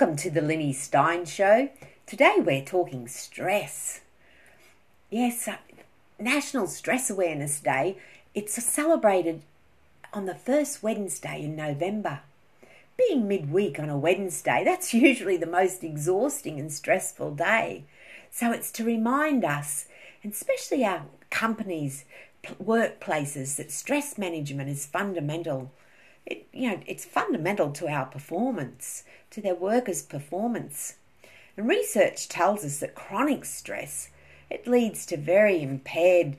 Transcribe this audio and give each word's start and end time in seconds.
Welcome 0.00 0.16
to 0.16 0.30
the 0.30 0.40
Lynnie 0.40 0.74
Stein 0.74 1.26
Show. 1.26 1.68
Today 2.06 2.36
we're 2.38 2.64
talking 2.64 3.06
stress. 3.06 4.00
Yes, 5.10 5.46
uh, 5.46 5.58
National 6.18 6.68
Stress 6.68 7.10
Awareness 7.10 7.60
Day. 7.60 7.98
It's 8.34 8.54
celebrated 8.64 9.42
on 10.14 10.24
the 10.24 10.34
first 10.34 10.82
Wednesday 10.82 11.42
in 11.42 11.54
November. 11.54 12.20
Being 12.96 13.28
midweek 13.28 13.78
on 13.78 13.90
a 13.90 13.98
Wednesday, 13.98 14.62
that's 14.64 14.94
usually 14.94 15.36
the 15.36 15.44
most 15.44 15.84
exhausting 15.84 16.58
and 16.58 16.72
stressful 16.72 17.34
day. 17.34 17.84
So 18.30 18.52
it's 18.52 18.70
to 18.72 18.84
remind 18.84 19.44
us, 19.44 19.84
and 20.22 20.32
especially 20.32 20.82
our 20.82 21.02
companies, 21.28 22.06
workplaces, 22.42 23.56
that 23.56 23.70
stress 23.70 24.16
management 24.16 24.70
is 24.70 24.86
fundamental 24.86 25.70
it, 26.30 26.46
you 26.52 26.70
know, 26.70 26.80
it's 26.86 27.04
fundamental 27.04 27.70
to 27.72 27.88
our 27.88 28.06
performance, 28.06 29.04
to 29.30 29.42
their 29.42 29.54
workers' 29.54 30.02
performance. 30.02 30.94
And 31.56 31.68
research 31.68 32.28
tells 32.28 32.64
us 32.64 32.78
that 32.78 32.94
chronic 32.94 33.44
stress 33.44 34.08
it 34.48 34.66
leads 34.66 35.06
to 35.06 35.16
very 35.16 35.62
impaired 35.62 36.36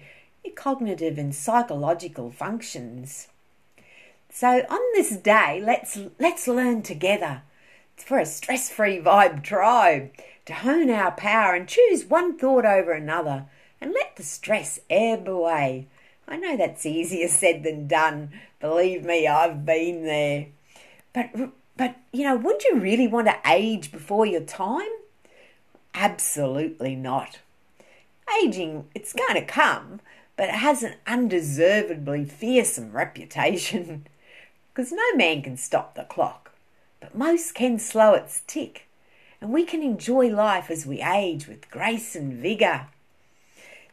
cognitive 0.55 1.17
and 1.17 1.33
psychological 1.33 2.29
functions. 2.29 3.27
So 4.29 4.47
on 4.69 4.79
this 4.93 5.15
day, 5.17 5.61
let's 5.63 5.99
let's 6.19 6.47
learn 6.47 6.81
together 6.81 7.43
for 7.95 8.17
a 8.19 8.25
stress-free 8.25 8.99
vibe 8.99 9.43
tribe 9.43 10.11
to 10.45 10.53
hone 10.53 10.89
our 10.89 11.11
power 11.11 11.53
and 11.53 11.67
choose 11.67 12.05
one 12.05 12.37
thought 12.37 12.65
over 12.65 12.91
another 12.91 13.45
and 13.79 13.93
let 13.93 14.15
the 14.15 14.23
stress 14.23 14.79
ebb 14.89 15.27
away 15.27 15.87
I 16.31 16.37
know 16.37 16.55
that's 16.55 16.85
easier 16.85 17.27
said 17.27 17.63
than 17.63 17.87
done. 17.89 18.31
Believe 18.61 19.03
me, 19.03 19.27
I've 19.27 19.65
been 19.65 20.05
there. 20.05 20.47
But, 21.11 21.51
but 21.75 21.97
you 22.13 22.23
know, 22.23 22.37
would 22.37 22.63
you 22.63 22.79
really 22.79 23.05
want 23.05 23.27
to 23.27 23.37
age 23.45 23.91
before 23.91 24.25
your 24.25 24.39
time? 24.39 24.87
Absolutely 25.93 26.95
not. 26.95 27.39
Aging, 28.41 28.87
it's 28.95 29.11
going 29.11 29.33
to 29.33 29.45
come, 29.45 29.99
but 30.37 30.47
it 30.47 30.55
has 30.55 30.83
an 30.83 30.93
undeservedly 31.05 32.23
fearsome 32.23 32.93
reputation. 32.93 34.07
Because 34.73 34.93
no 34.93 35.03
man 35.15 35.41
can 35.41 35.57
stop 35.57 35.95
the 35.95 36.05
clock, 36.05 36.53
but 37.01 37.13
most 37.13 37.53
can 37.53 37.77
slow 37.77 38.13
its 38.13 38.41
tick, 38.47 38.87
and 39.41 39.51
we 39.51 39.65
can 39.65 39.83
enjoy 39.83 40.29
life 40.29 40.71
as 40.71 40.85
we 40.85 41.01
age 41.01 41.45
with 41.45 41.69
grace 41.69 42.15
and 42.15 42.31
vigour. 42.31 42.87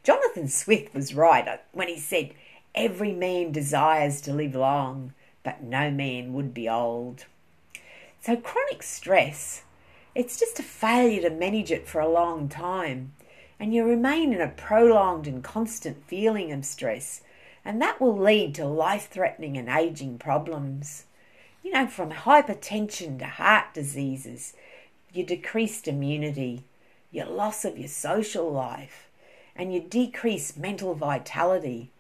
Jonathan 0.09 0.49
Swift 0.49 0.95
was 0.95 1.15
right 1.15 1.47
uh, 1.47 1.59
when 1.73 1.89
he 1.89 1.99
said, 1.99 2.33
Every 2.75 3.13
man 3.13 3.53
desires 3.53 4.23
to 4.23 4.33
live 4.33 4.55
long, 4.55 5.13
but 5.43 5.63
no 5.63 5.91
man 5.91 6.33
would 6.33 6.55
be 6.55 6.67
old. 6.67 7.27
So, 8.23 8.35
chronic 8.35 8.83
stress, 8.83 9.65
it's 10.15 10.39
just 10.39 10.59
a 10.59 10.63
failure 10.63 11.21
to 11.29 11.29
manage 11.29 11.71
it 11.71 11.87
for 11.87 12.01
a 12.01 12.09
long 12.09 12.49
time, 12.49 13.13
and 13.61 13.75
you 13.75 13.85
remain 13.85 14.33
in 14.33 14.41
a 14.41 14.49
prolonged 14.49 15.27
and 15.27 15.45
constant 15.45 16.03
feeling 16.07 16.53
of 16.53 16.65
stress, 16.65 17.21
and 17.63 17.79
that 17.83 18.01
will 18.01 18.17
lead 18.17 18.55
to 18.55 18.65
life 18.65 19.11
threatening 19.11 19.59
and 19.59 19.69
aging 19.69 20.17
problems. 20.17 21.05
You 21.63 21.73
know, 21.73 21.87
from 21.87 22.13
hypertension 22.13 23.19
to 23.19 23.27
heart 23.27 23.75
diseases, 23.75 24.55
your 25.13 25.27
decreased 25.27 25.87
immunity, 25.87 26.65
your 27.13 27.27
loss 27.27 27.67
of 27.67 27.77
your 27.77 27.89
social 27.89 28.51
life, 28.51 29.08
and 29.59 29.75
you 29.75 29.81
decrease 29.81 30.57
mental 30.57 30.95
vitality. 30.95 31.91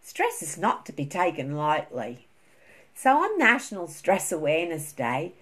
Stress 0.00 0.40
is 0.40 0.56
not 0.56 0.86
to 0.86 0.92
be 0.92 1.04
taken 1.04 1.56
lightly. 1.56 2.26
So, 2.94 3.18
on 3.18 3.38
National 3.38 3.88
Stress 3.88 4.30
Awareness 4.32 4.92
Day, 4.92 5.32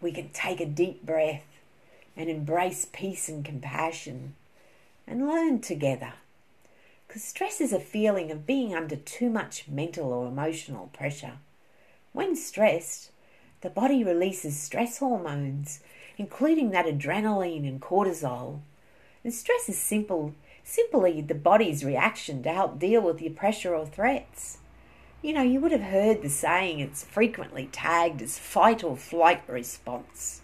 we 0.00 0.12
can 0.12 0.28
take 0.28 0.60
a 0.60 0.66
deep 0.66 1.04
breath 1.04 1.44
and 2.16 2.28
embrace 2.28 2.86
peace 2.92 3.28
and 3.28 3.44
compassion 3.44 4.34
and 5.06 5.26
learn 5.26 5.60
together. 5.60 6.12
Because 7.08 7.24
stress 7.24 7.60
is 7.60 7.72
a 7.72 7.80
feeling 7.80 8.30
of 8.30 8.46
being 8.46 8.74
under 8.74 8.96
too 8.96 9.30
much 9.30 9.66
mental 9.66 10.12
or 10.12 10.28
emotional 10.28 10.90
pressure. 10.92 11.38
When 12.12 12.36
stressed, 12.36 13.10
the 13.62 13.70
body 13.70 14.04
releases 14.04 14.58
stress 14.58 14.98
hormones, 14.98 15.80
including 16.18 16.70
that 16.70 16.86
adrenaline 16.86 17.66
and 17.66 17.80
cortisol. 17.80 18.60
And 19.24 19.34
stress 19.34 19.68
is 19.68 19.78
simple 19.78 20.34
simply 20.64 21.20
the 21.20 21.34
body's 21.34 21.84
reaction 21.84 22.42
to 22.42 22.52
help 22.52 22.78
deal 22.78 23.02
with 23.02 23.20
your 23.20 23.32
pressure 23.32 23.74
or 23.74 23.86
threats. 23.86 24.58
You 25.22 25.34
know, 25.34 25.42
you 25.42 25.60
would 25.60 25.72
have 25.72 25.82
heard 25.82 26.22
the 26.22 26.30
saying 26.30 26.80
it's 26.80 27.04
frequently 27.04 27.68
tagged 27.70 28.22
as 28.22 28.38
fight 28.38 28.82
or 28.82 28.96
flight 28.96 29.42
response. 29.46 30.40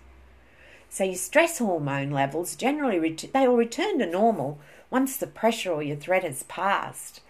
So 0.89 1.05
your 1.05 1.15
stress 1.15 1.59
hormone 1.59 2.11
levels 2.11 2.57
generally 2.57 2.99
ret- 2.99 3.33
they 3.33 3.49
will 3.49 3.57
return 3.57 3.99
to 3.99 4.07
normal 4.07 4.59
once 4.91 5.17
the 5.17 5.27
pressure 5.27 5.73
or 5.73 5.83
your 5.83 5.97
threat 5.97 6.25
has 6.25 6.43
passed. 6.45 7.21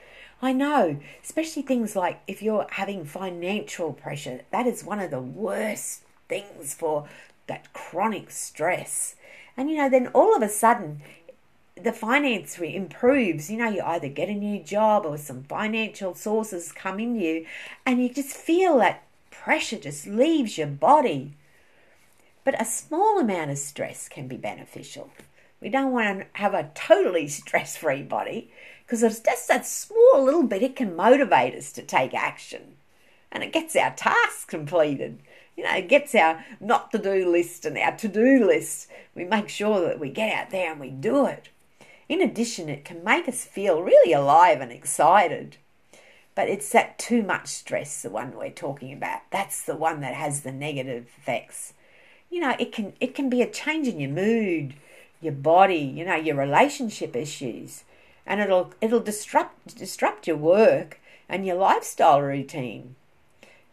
I 0.42 0.52
know, 0.52 0.98
especially 1.22 1.62
things 1.62 1.96
like 1.96 2.20
if 2.26 2.42
you're 2.42 2.66
having 2.70 3.04
financial 3.04 3.92
pressure, 3.92 4.42
that 4.50 4.66
is 4.66 4.84
one 4.84 5.00
of 5.00 5.10
the 5.10 5.20
worst 5.20 6.02
things 6.28 6.74
for 6.74 7.08
that 7.46 7.72
chronic 7.72 8.30
stress. 8.30 9.14
And 9.56 9.70
you 9.70 9.76
know, 9.76 9.88
then 9.88 10.08
all 10.08 10.36
of 10.36 10.42
a 10.42 10.48
sudden 10.48 11.00
the 11.82 11.92
finance 11.92 12.58
improves. 12.58 13.50
You 13.50 13.58
know, 13.58 13.68
you 13.68 13.82
either 13.82 14.08
get 14.08 14.28
a 14.28 14.34
new 14.34 14.62
job 14.62 15.04
or 15.04 15.18
some 15.18 15.44
financial 15.44 16.14
sources 16.14 16.72
come 16.72 16.98
in 16.98 17.16
you, 17.16 17.46
and 17.84 18.02
you 18.02 18.08
just 18.08 18.36
feel 18.36 18.78
that 18.78 19.04
pressure 19.30 19.78
just 19.78 20.06
leaves 20.06 20.58
your 20.58 20.66
body. 20.66 21.34
But 22.44 22.60
a 22.60 22.64
small 22.64 23.18
amount 23.18 23.50
of 23.50 23.58
stress 23.58 24.08
can 24.08 24.28
be 24.28 24.36
beneficial. 24.36 25.10
We 25.60 25.68
don't 25.68 25.92
want 25.92 26.20
to 26.20 26.26
have 26.34 26.54
a 26.54 26.70
totally 26.74 27.28
stress 27.28 27.76
free 27.76 28.02
body 28.02 28.50
because 28.84 29.02
it's 29.02 29.20
just 29.20 29.48
that 29.48 29.66
small 29.66 30.22
little 30.22 30.44
bit, 30.44 30.62
it 30.62 30.76
can 30.76 30.94
motivate 30.94 31.54
us 31.54 31.72
to 31.72 31.82
take 31.82 32.14
action 32.14 32.76
and 33.32 33.42
it 33.42 33.52
gets 33.52 33.74
our 33.74 33.90
tasks 33.90 34.44
completed. 34.44 35.18
You 35.56 35.64
know, 35.64 35.74
it 35.74 35.88
gets 35.88 36.14
our 36.14 36.44
not 36.60 36.90
to 36.92 36.98
do 36.98 37.30
list 37.30 37.64
and 37.64 37.76
our 37.76 37.96
to 37.96 38.08
do 38.08 38.46
list. 38.46 38.88
We 39.14 39.24
make 39.24 39.48
sure 39.48 39.80
that 39.80 39.98
we 39.98 40.10
get 40.10 40.32
out 40.32 40.50
there 40.50 40.70
and 40.70 40.80
we 40.80 40.90
do 40.90 41.26
it. 41.26 41.48
In 42.08 42.22
addition, 42.22 42.68
it 42.68 42.84
can 42.84 43.02
make 43.02 43.28
us 43.28 43.44
feel 43.44 43.82
really 43.82 44.12
alive 44.12 44.60
and 44.60 44.70
excited. 44.70 45.56
But 46.34 46.48
it's 46.48 46.70
that 46.70 46.98
too 46.98 47.22
much 47.22 47.48
stress, 47.48 48.02
the 48.02 48.10
one 48.10 48.36
we're 48.36 48.50
talking 48.50 48.92
about. 48.92 49.22
That's 49.30 49.62
the 49.62 49.76
one 49.76 50.00
that 50.00 50.14
has 50.14 50.42
the 50.42 50.52
negative 50.52 51.08
effects. 51.18 51.72
You 52.30 52.40
know, 52.40 52.54
it 52.58 52.72
can 52.72 52.92
it 53.00 53.14
can 53.14 53.28
be 53.28 53.42
a 53.42 53.50
change 53.50 53.88
in 53.88 53.98
your 53.98 54.10
mood, 54.10 54.74
your 55.20 55.32
body, 55.32 55.78
you 55.78 56.04
know, 56.04 56.14
your 56.14 56.36
relationship 56.36 57.16
issues. 57.16 57.84
And 58.26 58.40
it'll 58.40 58.72
it'll 58.80 59.00
disrupt 59.00 59.76
disrupt 59.76 60.26
your 60.26 60.36
work 60.36 61.00
and 61.28 61.46
your 61.46 61.56
lifestyle 61.56 62.20
routine. 62.20 62.94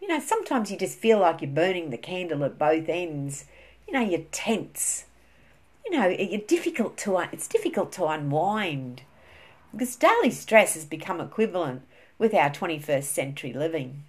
You 0.01 0.07
know, 0.07 0.19
sometimes 0.19 0.71
you 0.71 0.77
just 0.77 0.97
feel 0.97 1.19
like 1.19 1.41
you're 1.41 1.51
burning 1.51 1.89
the 1.89 1.97
candle 1.97 2.43
at 2.43 2.57
both 2.57 2.89
ends. 2.89 3.45
You 3.87 3.93
know, 3.93 4.01
you're 4.01 4.25
tense 4.31 5.05
you 5.85 5.91
know, 5.91 6.07
it's 6.09 6.47
difficult 6.47 6.97
to 6.97 7.17
it's 7.31 7.47
difficult 7.47 7.91
to 7.93 8.05
unwind 8.05 9.03
because 9.71 9.95
daily 9.95 10.29
stress 10.29 10.75
has 10.75 10.85
become 10.85 11.19
equivalent 11.19 11.81
with 12.17 12.33
our 12.33 12.49
21st 12.49 13.03
century 13.03 13.53
living. 13.53 14.03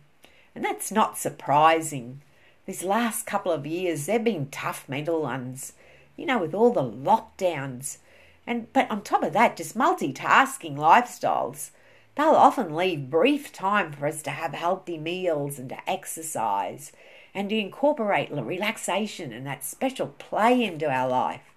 And 0.55 0.65
that's 0.65 0.93
not 0.93 1.19
surprising. 1.19 2.21
These 2.67 2.85
last 2.85 3.27
couple 3.27 3.51
of 3.51 3.67
years, 3.67 4.07
they've 4.07 4.23
been 4.23 4.51
tough 4.51 4.89
mental 4.89 5.23
ones, 5.23 5.73
you 6.17 6.27
know, 6.27 6.39
with 6.39 6.55
all 6.55 6.73
the 6.73 6.83
lockdowns. 6.83 7.99
And 8.47 8.73
but 8.73 8.91
on 8.91 9.03
top 9.03 9.23
of 9.23 9.33
that, 9.33 9.57
just 9.57 9.77
multitasking 9.77 10.77
lifestyles. 10.77 11.71
They'll 12.15 12.29
often 12.29 12.77
leave 12.77 13.11
brief 13.11 13.53
time 13.53 13.93
for 13.93 14.07
us 14.07 14.23
to 14.23 14.31
have 14.31 14.53
healthy 14.53 14.99
meals 14.99 15.59
and 15.59 15.69
to 15.71 15.91
exercise 15.91 16.93
and 17.35 17.49
to 17.49 17.59
incorporate 17.59 18.31
relaxation 18.31 19.33
and 19.33 19.45
that 19.47 19.65
special 19.65 20.07
play 20.07 20.63
into 20.63 20.89
our 20.89 21.09
life. 21.09 21.54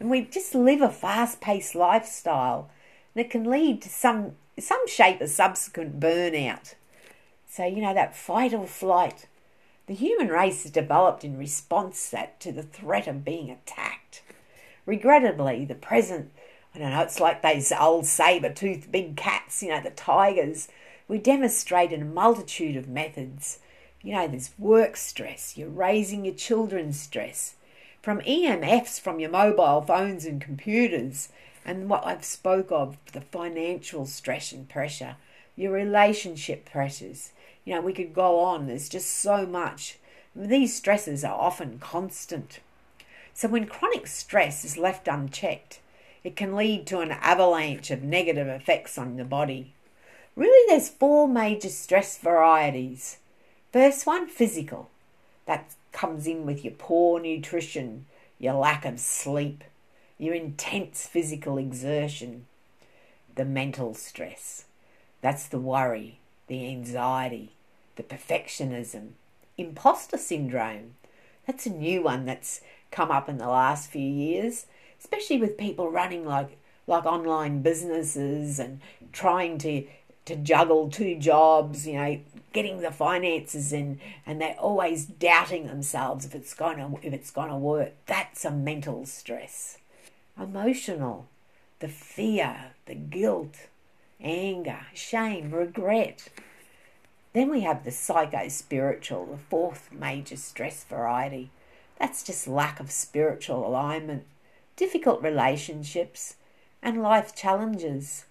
And 0.00 0.10
we 0.10 0.22
just 0.22 0.54
live 0.54 0.80
a 0.80 0.88
fast 0.88 1.40
paced 1.40 1.74
lifestyle 1.74 2.70
that 3.14 3.30
can 3.30 3.44
lead 3.44 3.82
to 3.82 3.88
some, 3.90 4.32
some 4.58 4.88
shape 4.88 5.20
of 5.20 5.28
subsequent 5.28 6.00
burnout. 6.00 6.74
So, 7.48 7.66
you 7.66 7.82
know, 7.82 7.92
that 7.92 8.16
fight 8.16 8.54
or 8.54 8.66
flight. 8.66 9.26
The 9.86 9.94
human 9.94 10.28
race 10.28 10.62
has 10.62 10.72
developed 10.72 11.24
in 11.24 11.36
response 11.36 12.08
that 12.10 12.40
to 12.40 12.52
the 12.52 12.62
threat 12.62 13.06
of 13.06 13.24
being 13.24 13.50
attacked. 13.50 14.22
Regrettably, 14.86 15.64
the 15.64 15.74
present, 15.74 16.30
I 16.74 16.78
don't 16.78 16.90
know, 16.90 17.02
it's 17.02 17.20
like 17.20 17.42
those 17.42 17.72
old 17.72 18.06
saber-toothed 18.06 18.90
big 18.90 19.16
cats, 19.16 19.62
you 19.62 19.68
know, 19.68 19.82
the 19.82 19.90
tigers. 19.90 20.68
We 21.08 21.18
demonstrate 21.18 21.92
in 21.92 22.02
a 22.02 22.06
multitude 22.06 22.76
of 22.76 22.88
methods. 22.88 23.58
You 24.00 24.14
know, 24.14 24.28
there's 24.28 24.52
work 24.58 24.96
stress, 24.96 25.58
you're 25.58 25.68
raising 25.68 26.24
your 26.24 26.34
children's 26.34 26.98
stress, 26.98 27.56
from 28.02 28.20
EMFs 28.20 28.98
from 28.98 29.20
your 29.20 29.30
mobile 29.30 29.82
phones 29.82 30.24
and 30.24 30.40
computers, 30.40 31.28
and 31.64 31.90
what 31.90 32.06
I've 32.06 32.24
spoke 32.24 32.72
of 32.72 32.96
the 33.12 33.20
financial 33.20 34.06
stress 34.06 34.52
and 34.52 34.68
pressure, 34.68 35.16
your 35.54 35.72
relationship 35.72 36.70
pressures. 36.70 37.32
You 37.64 37.74
know, 37.74 37.80
we 37.82 37.92
could 37.92 38.14
go 38.14 38.40
on. 38.40 38.66
There's 38.66 38.88
just 38.88 39.08
so 39.08 39.44
much. 39.44 39.98
These 40.34 40.74
stresses 40.74 41.24
are 41.24 41.38
often 41.38 41.78
constant. 41.78 42.60
So, 43.34 43.48
when 43.48 43.66
chronic 43.66 44.06
stress 44.06 44.64
is 44.64 44.78
left 44.78 45.06
unchecked, 45.06 45.80
it 46.24 46.36
can 46.36 46.56
lead 46.56 46.86
to 46.86 47.00
an 47.00 47.10
avalanche 47.10 47.90
of 47.90 48.02
negative 48.02 48.48
effects 48.48 48.96
on 48.96 49.16
the 49.16 49.24
body. 49.24 49.72
Really, 50.36 50.66
there's 50.68 50.88
four 50.88 51.28
major 51.28 51.68
stress 51.68 52.16
varieties. 52.18 53.18
First 53.72 54.06
one, 54.06 54.26
physical. 54.26 54.88
That 55.46 55.74
comes 55.92 56.26
in 56.26 56.46
with 56.46 56.64
your 56.64 56.74
poor 56.74 57.20
nutrition, 57.20 58.06
your 58.38 58.54
lack 58.54 58.84
of 58.84 59.00
sleep, 59.00 59.64
your 60.18 60.34
intense 60.34 61.06
physical 61.06 61.58
exertion, 61.58 62.46
the 63.34 63.44
mental 63.44 63.94
stress. 63.94 64.64
That's 65.20 65.46
the 65.46 65.60
worry, 65.60 66.18
the 66.46 66.66
anxiety, 66.68 67.52
the 67.96 68.02
perfectionism, 68.02 69.10
imposter 69.56 70.16
syndrome. 70.16 70.94
That's 71.46 71.66
a 71.66 71.70
new 71.70 72.02
one 72.02 72.24
that's 72.24 72.60
come 72.90 73.10
up 73.10 73.28
in 73.28 73.38
the 73.38 73.48
last 73.48 73.90
few 73.90 74.06
years, 74.06 74.66
especially 74.98 75.38
with 75.38 75.58
people 75.58 75.90
running 75.90 76.24
like 76.24 76.56
like 76.86 77.06
online 77.06 77.62
businesses 77.62 78.58
and 78.58 78.80
trying 79.12 79.58
to 79.58 79.86
to 80.24 80.36
juggle 80.36 80.90
two 80.90 81.16
jobs, 81.16 81.86
you 81.86 81.94
know, 81.94 82.20
getting 82.52 82.80
the 82.80 82.90
finances 82.90 83.72
in 83.72 84.00
and 84.26 84.40
they're 84.40 84.58
always 84.58 85.06
doubting 85.06 85.66
themselves 85.66 86.24
if 86.24 86.34
it's 86.34 86.54
to 86.76 86.98
if 87.02 87.12
it's 87.12 87.30
to 87.30 87.56
work. 87.56 87.92
That's 88.06 88.44
a 88.44 88.50
mental 88.50 89.06
stress. 89.06 89.78
Emotional, 90.40 91.28
the 91.80 91.88
fear, 91.88 92.72
the 92.86 92.94
guilt, 92.94 93.68
anger, 94.20 94.86
shame, 94.94 95.50
regret. 95.52 96.28
Then 97.32 97.50
we 97.50 97.60
have 97.60 97.84
the 97.84 97.92
psycho 97.92 98.48
spiritual, 98.48 99.26
the 99.26 99.38
fourth 99.38 99.90
major 99.92 100.36
stress 100.36 100.84
variety. 100.84 101.50
That's 101.98 102.22
just 102.22 102.48
lack 102.48 102.80
of 102.80 102.90
spiritual 102.90 103.66
alignment, 103.66 104.24
difficult 104.74 105.22
relationships, 105.22 106.36
and 106.82 107.02
life 107.02 107.34
challenges. 107.36 108.24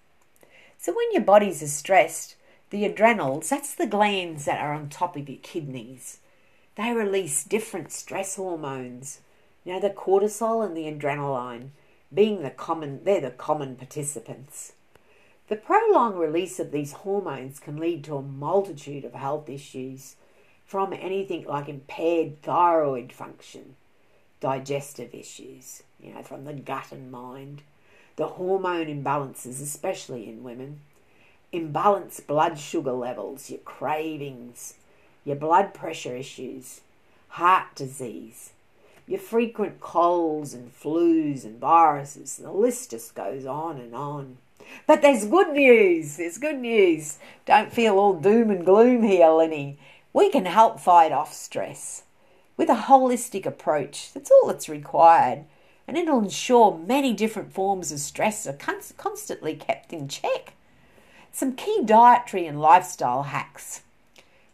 So 0.81 0.93
when 0.93 1.11
your 1.11 1.23
bodies 1.23 1.61
are 1.61 1.67
stressed, 1.67 2.37
the 2.69 2.85
adrenals, 2.85 3.49
that's 3.49 3.75
the 3.75 3.85
glands 3.85 4.45
that 4.45 4.61
are 4.61 4.73
on 4.73 4.87
top 4.87 5.17
of 5.17 5.27
your 5.27 5.39
kidneys, 5.41 6.19
they 6.75 6.93
release 6.93 7.43
different 7.43 7.91
stress 7.91 8.37
hormones. 8.37 9.19
You 9.65 9.73
know, 9.73 9.81
the 9.81 9.89
cortisol 9.89 10.65
and 10.65 10.77
the 10.77 10.89
adrenaline 10.89 11.71
being 12.13 12.43
the 12.43 12.49
common, 12.49 13.03
they're 13.03 13.19
the 13.19 13.31
common 13.31 13.75
participants. 13.75 14.71
The 15.49 15.57
prolonged 15.57 16.17
release 16.17 16.61
of 16.61 16.71
these 16.71 16.93
hormones 16.93 17.59
can 17.59 17.75
lead 17.75 18.05
to 18.05 18.15
a 18.15 18.21
multitude 18.21 19.03
of 19.03 19.13
health 19.13 19.49
issues, 19.49 20.15
from 20.65 20.93
anything 20.93 21.43
like 21.43 21.67
impaired 21.67 22.41
thyroid 22.41 23.11
function, 23.11 23.75
digestive 24.39 25.13
issues, 25.13 25.83
you 25.99 26.13
know, 26.13 26.23
from 26.23 26.45
the 26.45 26.53
gut 26.53 26.93
and 26.93 27.11
mind, 27.11 27.63
the 28.19 28.27
hormone 28.27 28.87
imbalances, 28.87 29.61
especially 29.61 30.27
in 30.27 30.43
women, 30.43 30.81
imbalanced 31.53 32.27
blood 32.27 32.59
sugar 32.59 32.91
levels, 32.91 33.49
your 33.49 33.61
cravings, 33.61 34.73
your 35.23 35.37
blood 35.37 35.73
pressure 35.73 36.17
issues, 36.17 36.81
heart 37.29 37.73
disease, 37.75 38.51
your 39.07 39.21
frequent 39.21 39.79
colds 39.79 40.53
and 40.53 40.69
flus 40.69 41.45
and 41.45 41.61
viruses, 41.61 42.37
and 42.37 42.45
the 42.45 42.51
list 42.51 42.91
just 42.91 43.15
goes 43.15 43.45
on 43.45 43.77
and 43.79 43.95
on. 43.95 44.37
But 44.85 45.01
there's 45.01 45.23
good 45.23 45.53
news. 45.53 46.17
There's 46.17 46.37
good 46.37 46.59
news. 46.59 47.19
Don't 47.45 47.71
feel 47.71 47.97
all 47.97 48.19
doom 48.19 48.51
and 48.51 48.65
gloom 48.65 49.01
here, 49.01 49.27
Lynnie. 49.27 49.77
We 50.11 50.29
can 50.29 50.43
help 50.43 50.81
fight 50.81 51.13
off 51.13 51.33
stress 51.33 52.03
with 52.57 52.69
a 52.69 52.83
holistic 52.89 53.45
approach. 53.45 54.11
That's 54.13 54.29
all 54.29 54.47
that's 54.49 54.67
required. 54.67 55.45
And 55.89 55.97
it'll 55.97 56.19
ensure 56.19 56.77
many 56.77 57.13
different 57.13 57.51
forms 57.51 57.91
of 57.91 57.99
stress 57.99 58.45
are 58.45 58.53
constantly 58.53 59.55
kept 59.55 59.91
in 59.91 60.07
check. 60.07 60.53
Some 61.31 61.55
key 61.55 61.81
dietary 61.83 62.45
and 62.45 62.61
lifestyle 62.61 63.23
hacks. 63.23 63.81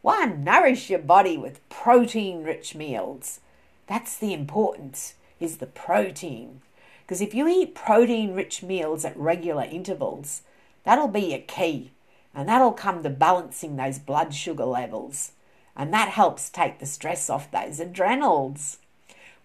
One, 0.02 0.46
nourish 0.46 0.90
your 0.90 1.00
body 1.00 1.36
with 1.36 1.68
protein 1.68 2.46
rich 2.46 2.74
meals. 2.74 3.42
That's 3.86 4.18
the 4.18 4.32
importance, 4.32 5.16
is 5.42 5.58
the 5.58 5.66
protein. 5.66 6.62
Because 7.02 7.20
if 7.20 7.34
you 7.34 7.50
eat 7.50 7.76
protein 7.76 8.34
rich 8.34 8.64
meals 8.64 9.04
at 9.04 9.18
regular 9.18 9.66
intervals, 9.66 10.42
that'll 10.86 11.10
be 11.10 11.32
your 11.32 11.40
key. 11.40 11.92
And 12.34 12.48
that'll 12.48 12.72
come 12.72 13.04
to 13.04 13.10
balancing 13.10 13.76
those 13.76 14.00
blood 14.00 14.34
sugar 14.34 14.64
levels. 14.64 15.34
And 15.76 15.94
that 15.94 16.12
helps 16.12 16.50
take 16.50 16.80
the 16.80 16.86
stress 16.86 17.30
off 17.30 17.52
those 17.52 17.82
adrenals. 17.82 18.78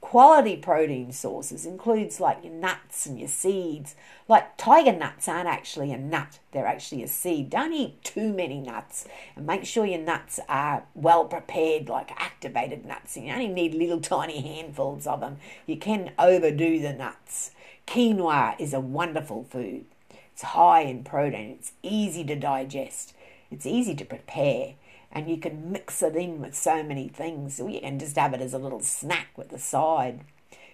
Quality 0.00 0.56
protein 0.56 1.12
sources 1.12 1.66
includes 1.66 2.20
like 2.20 2.42
your 2.42 2.54
nuts 2.54 3.04
and 3.06 3.18
your 3.18 3.28
seeds. 3.28 3.94
Like 4.28 4.56
tiger 4.56 4.92
nuts 4.92 5.28
aren't 5.28 5.48
actually 5.48 5.92
a 5.92 5.98
nut, 5.98 6.38
they're 6.52 6.66
actually 6.66 7.02
a 7.02 7.08
seed. 7.08 7.50
Don't 7.50 7.74
eat 7.74 8.02
too 8.02 8.32
many 8.32 8.60
nuts 8.60 9.06
and 9.36 9.46
make 9.46 9.64
sure 9.66 9.84
your 9.84 10.00
nuts 10.00 10.40
are 10.48 10.84
well 10.94 11.26
prepared, 11.26 11.88
like 11.88 12.10
activated 12.16 12.86
nuts. 12.86 13.16
You 13.16 13.30
only 13.32 13.48
need 13.48 13.74
little 13.74 14.00
tiny 14.00 14.40
handfuls 14.40 15.06
of 15.06 15.20
them. 15.20 15.36
You 15.66 15.76
can 15.76 16.12
overdo 16.18 16.80
the 16.80 16.94
nuts. 16.94 17.50
Quinoa 17.86 18.58
is 18.58 18.72
a 18.72 18.80
wonderful 18.80 19.44
food. 19.44 19.84
It's 20.32 20.42
high 20.42 20.82
in 20.82 21.04
protein, 21.04 21.50
it's 21.50 21.72
easy 21.82 22.24
to 22.24 22.34
digest, 22.34 23.14
it's 23.50 23.66
easy 23.66 23.94
to 23.94 24.04
prepare 24.06 24.74
and 25.12 25.28
you 25.28 25.36
can 25.36 25.72
mix 25.72 26.02
it 26.02 26.16
in 26.16 26.40
with 26.40 26.54
so 26.54 26.82
many 26.82 27.08
things. 27.08 27.58
You 27.58 27.80
can 27.80 27.98
just 27.98 28.16
have 28.16 28.32
it 28.32 28.40
as 28.40 28.54
a 28.54 28.58
little 28.58 28.80
snack 28.80 29.28
with 29.36 29.48
the 29.50 29.58
side. 29.58 30.20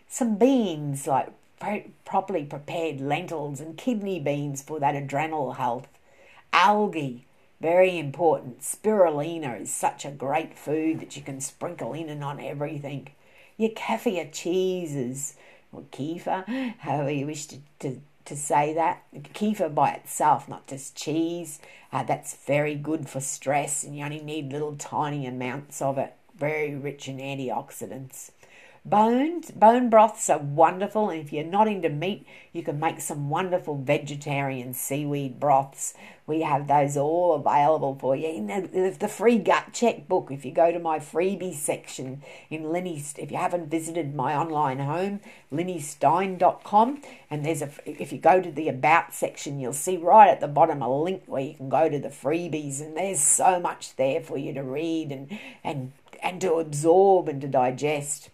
Some 0.08 0.36
beans, 0.36 1.06
like 1.06 1.32
properly 2.04 2.44
prepared 2.44 3.00
lentils 3.00 3.60
and 3.60 3.78
kidney 3.78 4.20
beans 4.20 4.62
for 4.62 4.78
that 4.80 4.94
adrenal 4.94 5.54
health. 5.54 5.88
Algae, 6.52 7.24
very 7.60 7.98
important. 7.98 8.60
Spirulina 8.60 9.60
is 9.60 9.72
such 9.72 10.04
a 10.04 10.10
great 10.10 10.56
food 10.56 11.00
that 11.00 11.16
you 11.16 11.22
can 11.22 11.40
sprinkle 11.40 11.94
in 11.94 12.08
and 12.08 12.22
on 12.22 12.40
everything. 12.40 13.08
Your 13.56 13.70
kefir 13.70 14.30
cheeses, 14.32 15.34
or 15.72 15.82
kefir, 15.90 16.44
however 16.78 17.10
you 17.10 17.26
wish 17.26 17.46
to, 17.46 17.58
to 17.80 18.00
to 18.26 18.36
say 18.36 18.74
that. 18.74 19.02
Kefir 19.34 19.74
by 19.74 19.90
itself, 19.92 20.48
not 20.48 20.66
just 20.66 20.96
cheese, 20.96 21.60
uh, 21.92 22.02
that's 22.02 22.34
very 22.34 22.74
good 22.74 23.08
for 23.08 23.20
stress, 23.20 23.84
and 23.84 23.96
you 23.96 24.04
only 24.04 24.20
need 24.20 24.52
little 24.52 24.76
tiny 24.76 25.26
amounts 25.26 25.80
of 25.80 25.98
it. 25.98 26.14
Very 26.36 26.74
rich 26.74 27.08
in 27.08 27.18
antioxidants. 27.18 28.30
Bones, 28.86 29.50
bone 29.50 29.90
broths 29.90 30.30
are 30.30 30.38
wonderful, 30.38 31.10
and 31.10 31.20
if 31.20 31.32
you're 31.32 31.42
not 31.42 31.66
into 31.66 31.88
meat, 31.88 32.24
you 32.52 32.62
can 32.62 32.78
make 32.78 33.00
some 33.00 33.28
wonderful 33.28 33.76
vegetarian 33.76 34.72
seaweed 34.72 35.40
broths. 35.40 35.92
We 36.24 36.42
have 36.42 36.68
those 36.68 36.96
all 36.96 37.34
available 37.34 37.96
for 37.98 38.14
you 38.14 38.28
in 38.28 38.46
the, 38.46 38.96
the 38.96 39.08
free 39.08 39.38
gut 39.38 39.72
check 39.72 40.06
book. 40.06 40.28
If 40.30 40.44
you 40.44 40.52
go 40.52 40.70
to 40.70 40.78
my 40.78 41.00
freebie 41.00 41.52
section 41.52 42.22
in 42.48 42.62
Lynnie, 42.62 43.18
if 43.18 43.32
you 43.32 43.38
haven't 43.38 43.72
visited 43.72 44.14
my 44.14 44.36
online 44.36 44.78
home, 44.78 45.18
lynniestein.com, 45.52 47.02
and 47.28 47.44
there's 47.44 47.62
a 47.62 47.70
if 47.84 48.12
you 48.12 48.18
go 48.18 48.40
to 48.40 48.52
the 48.52 48.68
about 48.68 49.12
section, 49.12 49.58
you'll 49.58 49.72
see 49.72 49.96
right 49.96 50.28
at 50.28 50.38
the 50.38 50.46
bottom 50.46 50.80
a 50.80 51.02
link 51.02 51.24
where 51.26 51.42
you 51.42 51.54
can 51.54 51.68
go 51.68 51.88
to 51.88 51.98
the 51.98 52.08
freebies, 52.08 52.80
and 52.80 52.96
there's 52.96 53.20
so 53.20 53.58
much 53.58 53.96
there 53.96 54.20
for 54.20 54.38
you 54.38 54.54
to 54.54 54.62
read 54.62 55.10
and 55.10 55.36
and 55.64 55.90
and 56.22 56.40
to 56.42 56.54
absorb 56.54 57.28
and 57.28 57.40
to 57.40 57.48
digest 57.48 58.30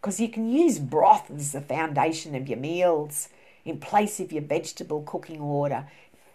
because 0.00 0.20
you 0.20 0.28
can 0.28 0.48
use 0.50 0.78
broth 0.78 1.30
as 1.30 1.52
the 1.52 1.60
foundation 1.60 2.34
of 2.34 2.48
your 2.48 2.58
meals 2.58 3.28
in 3.64 3.78
place 3.78 4.20
of 4.20 4.32
your 4.32 4.42
vegetable 4.42 5.02
cooking 5.02 5.40
order 5.40 5.86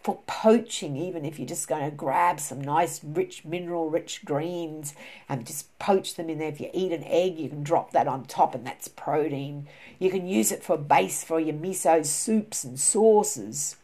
for 0.03 0.19
poaching, 0.25 0.97
even 0.97 1.25
if 1.25 1.37
you're 1.37 1.47
just 1.47 1.67
going 1.67 1.87
to 1.87 1.95
grab 1.95 2.39
some 2.39 2.59
nice, 2.59 3.03
rich, 3.03 3.45
mineral 3.45 3.89
rich 3.89 4.25
greens 4.25 4.95
and 5.29 5.45
just 5.45 5.77
poach 5.77 6.15
them 6.15 6.29
in 6.29 6.39
there. 6.39 6.49
If 6.49 6.59
you 6.59 6.69
eat 6.73 6.91
an 6.91 7.03
egg, 7.03 7.37
you 7.37 7.49
can 7.49 7.63
drop 7.63 7.91
that 7.91 8.07
on 8.07 8.25
top, 8.25 8.55
and 8.55 8.65
that's 8.65 8.87
protein. 8.87 9.67
You 9.99 10.09
can 10.09 10.27
use 10.27 10.51
it 10.51 10.63
for 10.63 10.77
base 10.77 11.23
for 11.23 11.39
your 11.39 11.53
miso 11.53 12.03
soups 12.05 12.63
and 12.63 12.79
sauces. 12.79 13.75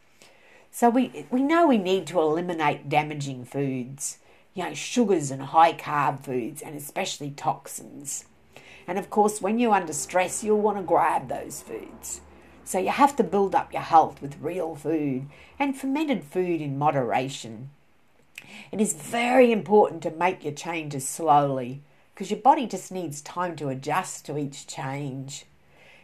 So 0.71 0.89
we, 0.89 1.27
we 1.29 1.43
know 1.43 1.67
we 1.67 1.77
need 1.77 2.07
to 2.07 2.19
eliminate 2.19 2.89
damaging 2.89 3.45
foods, 3.45 4.17
you 4.55 4.63
know, 4.63 4.73
sugars 4.73 5.29
and 5.29 5.41
high 5.41 5.73
carb 5.73 6.23
foods, 6.23 6.61
and 6.63 6.75
especially 6.75 7.29
toxins. 7.31 8.25
And 8.87 8.97
of 8.97 9.09
course, 9.09 9.41
when 9.41 9.59
you're 9.59 9.73
under 9.73 9.93
stress, 9.93 10.43
you'll 10.43 10.61
want 10.61 10.77
to 10.77 10.83
grab 10.83 11.27
those 11.27 11.61
foods. 11.61 12.21
So 12.63 12.79
you 12.79 12.89
have 12.89 13.15
to 13.17 13.23
build 13.23 13.53
up 13.53 13.73
your 13.73 13.81
health 13.81 14.21
with 14.21 14.41
real 14.41 14.75
food 14.75 15.27
and 15.59 15.77
fermented 15.77 16.23
food 16.23 16.61
in 16.61 16.77
moderation. 16.77 17.69
It 18.71 18.79
is 18.79 18.93
very 18.93 19.51
important 19.51 20.03
to 20.03 20.11
make 20.11 20.43
your 20.43 20.53
changes 20.53 21.07
slowly 21.07 21.81
because 22.13 22.31
your 22.31 22.39
body 22.39 22.65
just 22.65 22.91
needs 22.91 23.21
time 23.21 23.55
to 23.57 23.69
adjust 23.69 24.25
to 24.25 24.37
each 24.37 24.67
change. 24.67 25.45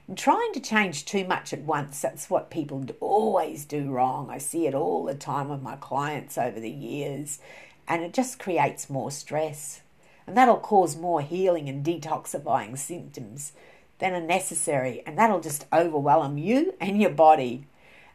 And 0.07 0.17
trying 0.17 0.51
to 0.53 0.59
change 0.59 1.05
too 1.05 1.25
much 1.25 1.53
at 1.53 1.61
once, 1.61 2.01
that's 2.01 2.29
what 2.29 2.49
people 2.49 2.85
always 2.99 3.63
do 3.63 3.89
wrong. 3.89 4.29
I 4.29 4.37
see 4.37 4.67
it 4.67 4.75
all 4.75 5.05
the 5.05 5.15
time 5.15 5.49
with 5.49 5.61
my 5.61 5.77
clients 5.77 6.37
over 6.37 6.59
the 6.59 6.69
years, 6.69 7.39
and 7.87 8.03
it 8.03 8.13
just 8.13 8.39
creates 8.39 8.89
more 8.89 9.11
stress 9.11 9.81
and 10.25 10.37
that'll 10.37 10.57
cause 10.57 10.95
more 10.95 11.21
healing 11.21 11.67
and 11.69 11.85
detoxifying 11.85 12.77
symptoms 12.77 13.53
than 13.99 14.13
are 14.13 14.21
necessary, 14.21 15.03
and 15.05 15.17
that'll 15.17 15.39
just 15.39 15.65
overwhelm 15.71 16.37
you 16.37 16.73
and 16.79 17.01
your 17.01 17.11
body. 17.11 17.67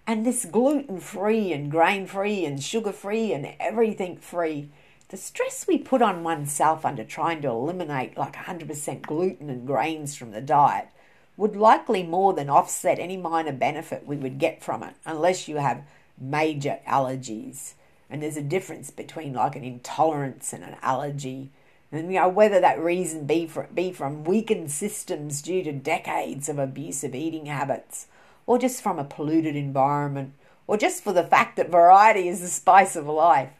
And 0.06 0.24
this 0.24 0.44
gluten 0.44 1.00
free 1.00 1.52
and 1.52 1.70
grain 1.70 2.06
free 2.06 2.44
and 2.44 2.62
sugar 2.62 2.92
free 2.92 3.32
and 3.32 3.54
everything 3.60 4.16
free, 4.16 4.70
the 5.08 5.16
stress 5.16 5.66
we 5.66 5.78
put 5.78 6.02
on 6.02 6.22
oneself 6.22 6.84
under 6.84 7.04
trying 7.04 7.40
to 7.42 7.48
eliminate 7.48 8.18
like 8.18 8.36
100% 8.36 9.02
gluten 9.02 9.48
and 9.48 9.66
grains 9.66 10.14
from 10.14 10.32
the 10.32 10.40
diet 10.40 10.88
would 11.38 11.56
likely 11.56 12.02
more 12.02 12.34
than 12.34 12.50
offset 12.50 12.98
any 12.98 13.16
minor 13.16 13.52
benefit 13.52 14.06
we 14.06 14.16
would 14.16 14.38
get 14.38 14.62
from 14.62 14.82
it, 14.82 14.94
unless 15.06 15.48
you 15.48 15.56
have 15.56 15.84
major 16.20 16.78
allergies. 16.86 17.74
And 18.10 18.22
there's 18.22 18.36
a 18.36 18.42
difference 18.42 18.90
between 18.90 19.34
like 19.34 19.56
an 19.56 19.64
intolerance 19.64 20.52
and 20.52 20.64
an 20.64 20.76
allergy. 20.82 21.50
And 21.90 22.12
you 22.12 22.20
know, 22.20 22.28
whether 22.28 22.60
that 22.60 22.78
reason 22.78 23.26
be, 23.26 23.46
for, 23.46 23.68
be 23.74 23.92
from 23.92 24.24
weakened 24.24 24.70
systems 24.70 25.40
due 25.40 25.62
to 25.64 25.72
decades 25.72 26.48
of 26.48 26.58
abusive 26.58 27.14
eating 27.14 27.46
habits, 27.46 28.06
or 28.46 28.58
just 28.58 28.82
from 28.82 28.98
a 28.98 29.04
polluted 29.04 29.56
environment, 29.56 30.34
or 30.66 30.76
just 30.76 31.02
for 31.02 31.12
the 31.12 31.24
fact 31.24 31.56
that 31.56 31.70
variety 31.70 32.28
is 32.28 32.40
the 32.40 32.48
spice 32.48 32.94
of 32.94 33.06
life. 33.06 33.50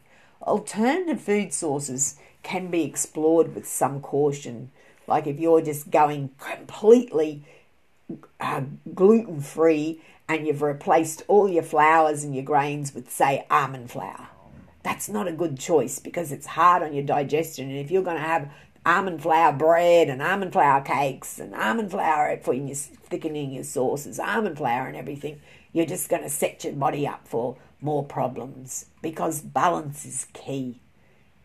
Alternative 0.43 1.19
food 1.19 1.53
sources 1.53 2.15
can 2.43 2.67
be 2.67 2.83
explored 2.83 3.55
with 3.55 3.67
some 3.67 3.99
caution. 3.99 4.71
Like 5.07 5.25
if 5.25 5.39
you're 5.39 5.61
just 5.61 5.89
going 5.89 6.29
completely 6.39 7.43
uh, 8.39 8.61
gluten 8.93 9.41
free 9.41 10.01
and 10.27 10.45
you've 10.45 10.61
replaced 10.61 11.23
all 11.27 11.49
your 11.49 11.63
flours 11.63 12.23
and 12.23 12.35
your 12.35 12.43
grains 12.43 12.93
with, 12.93 13.11
say, 13.11 13.45
almond 13.49 13.89
flour. 13.89 14.27
That's 14.83 15.09
not 15.09 15.27
a 15.27 15.33
good 15.33 15.59
choice 15.59 15.99
because 15.99 16.31
it's 16.31 16.45
hard 16.45 16.83
on 16.83 16.93
your 16.93 17.03
digestion. 17.03 17.69
And 17.69 17.77
if 17.77 17.91
you're 17.91 18.03
going 18.03 18.17
to 18.17 18.23
have 18.23 18.51
almond 18.85 19.21
flour 19.21 19.53
bread 19.53 20.09
and 20.09 20.21
almond 20.21 20.53
flour 20.53 20.81
cakes 20.81 21.39
and 21.39 21.53
almond 21.53 21.91
flour 21.91 22.37
for 22.41 22.53
your, 22.53 22.75
thickening 22.75 23.51
your 23.51 23.63
sauces, 23.63 24.19
almond 24.19 24.57
flour 24.57 24.87
and 24.87 24.95
everything, 24.95 25.41
you're 25.73 25.85
just 25.85 26.09
going 26.09 26.23
to 26.23 26.29
set 26.29 26.63
your 26.63 26.73
body 26.73 27.05
up 27.07 27.27
for 27.27 27.57
more 27.81 28.03
problems 28.03 28.85
because 29.01 29.41
balance 29.41 30.05
is 30.05 30.27
key. 30.33 30.79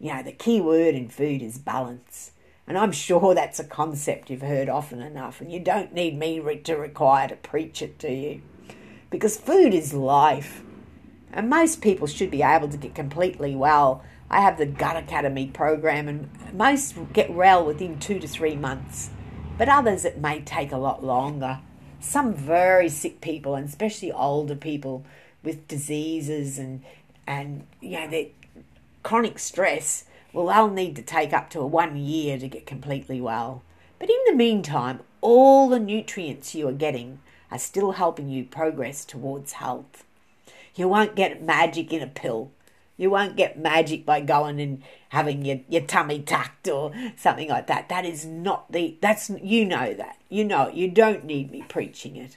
You 0.01 0.15
know, 0.15 0.23
the 0.23 0.33
key 0.33 0.61
word 0.61 0.95
in 0.95 1.09
food 1.09 1.43
is 1.43 1.59
balance. 1.59 2.33
And 2.67 2.79
I'm 2.79 2.93
sure 2.93 3.35
that's 3.35 3.61
a 3.61 3.65
concept 3.65 4.31
you've 4.31 4.41
heard 4.41 4.71
often 4.71 5.03
enough, 5.03 5.41
and 5.41 5.53
you 5.53 5.61
don't 5.61 5.93
need 5.93 6.19
me 6.19 6.41
to 6.65 6.75
require 6.77 7.29
to 7.29 7.37
preach 7.37 7.83
it 7.83 7.99
to 7.99 8.11
you. 8.11 8.43
Because 9.11 9.37
food 9.37 9.75
is 9.75 9.93
life. 9.93 10.64
And 11.35 11.51
most 11.51 11.83
people 11.83 12.07
should 12.07 12.31
be 12.31 12.43
able 12.43 12.69
to 12.69 12.77
get 12.77 12.95
completely 12.95 13.57
well. 13.57 14.05
I 14.31 14.41
have 14.41 14.57
the 14.57 14.67
Gut 14.67 14.97
Academy 14.97 15.49
program, 15.49 16.09
and 16.09 16.31
most 16.53 16.95
get 17.13 17.33
well 17.33 17.67
within 17.67 17.99
two 17.99 18.21
to 18.21 18.29
three 18.29 18.55
months. 18.55 19.11
But 19.59 19.69
others, 19.69 20.05
it 20.05 20.19
may 20.19 20.41
take 20.41 20.71
a 20.71 20.79
lot 20.79 21.05
longer. 21.05 21.59
Some 21.99 22.35
very 22.35 22.89
sick 22.89 23.21
people, 23.21 23.57
and 23.57 23.69
especially 23.69 24.13
older 24.13 24.55
people 24.55 25.05
with 25.43 25.67
diseases 25.67 26.57
and, 26.57 26.83
and 27.27 27.67
you 27.81 27.99
know, 27.99 28.27
chronic 29.03 29.41
stress, 29.41 30.05
well, 30.33 30.47
they'll 30.47 30.71
need 30.71 30.95
to 30.97 31.03
take 31.03 31.33
up 31.33 31.51
to 31.51 31.65
one 31.65 31.97
year 31.97 32.39
to 32.39 32.49
get 32.49 32.65
completely 32.65 33.21
well. 33.21 33.63
But 33.99 34.09
in 34.09 34.19
the 34.27 34.37
meantime, 34.37 35.01
all 35.21 35.69
the 35.69 35.81
nutrients 35.81 36.55
you 36.55 36.69
are 36.69 36.73
getting 36.73 37.19
are 37.51 37.59
still 37.59 37.93
helping 37.93 38.29
you 38.29 38.45
progress 38.45 39.05
towards 39.05 39.55
health. 39.55 40.05
You 40.75 40.89
won't 40.89 41.15
get 41.15 41.43
magic 41.43 41.93
in 41.93 42.03
a 42.03 42.07
pill. 42.07 42.51
You 42.97 43.11
won't 43.11 43.37
get 43.37 43.59
magic 43.59 44.07
by 44.07 44.21
going 44.21 44.61
and 44.61 44.83
having 45.09 45.45
your, 45.45 45.61
your 45.69 45.83
tummy 45.83 46.21
tucked 46.21 46.69
or 46.69 46.93
something 47.17 47.49
like 47.49 47.67
that. 47.67 47.89
That 47.89 48.05
is 48.05 48.25
not 48.25 48.71
the, 48.71 48.97
that's, 49.01 49.31
you 49.31 49.65
know 49.65 49.95
that. 49.95 50.19
You 50.29 50.45
know. 50.45 50.69
You 50.69 50.89
don't 50.91 51.25
need 51.25 51.51
me 51.51 51.65
preaching 51.69 52.17
it. 52.17 52.37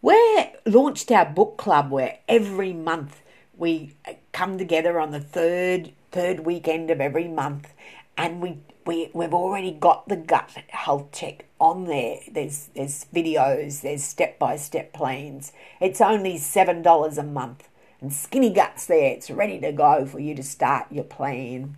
We 0.00 0.52
launched 0.64 1.10
our 1.10 1.26
book 1.26 1.56
club 1.56 1.90
where 1.90 2.18
every 2.28 2.72
month 2.72 3.20
we 3.56 3.94
come 4.32 4.58
together 4.58 5.00
on 5.00 5.10
the 5.10 5.20
third 5.20 5.92
third 6.10 6.40
weekend 6.40 6.90
of 6.90 7.00
every 7.00 7.28
month, 7.28 7.72
and 8.16 8.40
we 8.40 8.58
we 8.88 9.10
we've 9.12 9.34
already 9.34 9.70
got 9.70 10.08
the 10.08 10.16
gut 10.16 10.50
health 10.68 11.12
check 11.12 11.44
on 11.60 11.84
there. 11.84 12.20
There's 12.32 12.70
there's 12.74 13.04
videos, 13.14 13.82
there's 13.82 14.02
step 14.02 14.38
by 14.38 14.56
step 14.56 14.94
plans. 14.94 15.52
It's 15.78 16.00
only 16.00 16.38
seven 16.38 16.80
dollars 16.80 17.18
a 17.18 17.22
month, 17.22 17.68
and 18.00 18.10
Skinny 18.10 18.50
Guts 18.50 18.86
there. 18.86 19.12
It's 19.12 19.30
ready 19.30 19.60
to 19.60 19.72
go 19.72 20.06
for 20.06 20.18
you 20.18 20.34
to 20.34 20.42
start 20.42 20.86
your 20.90 21.04
plan. 21.04 21.76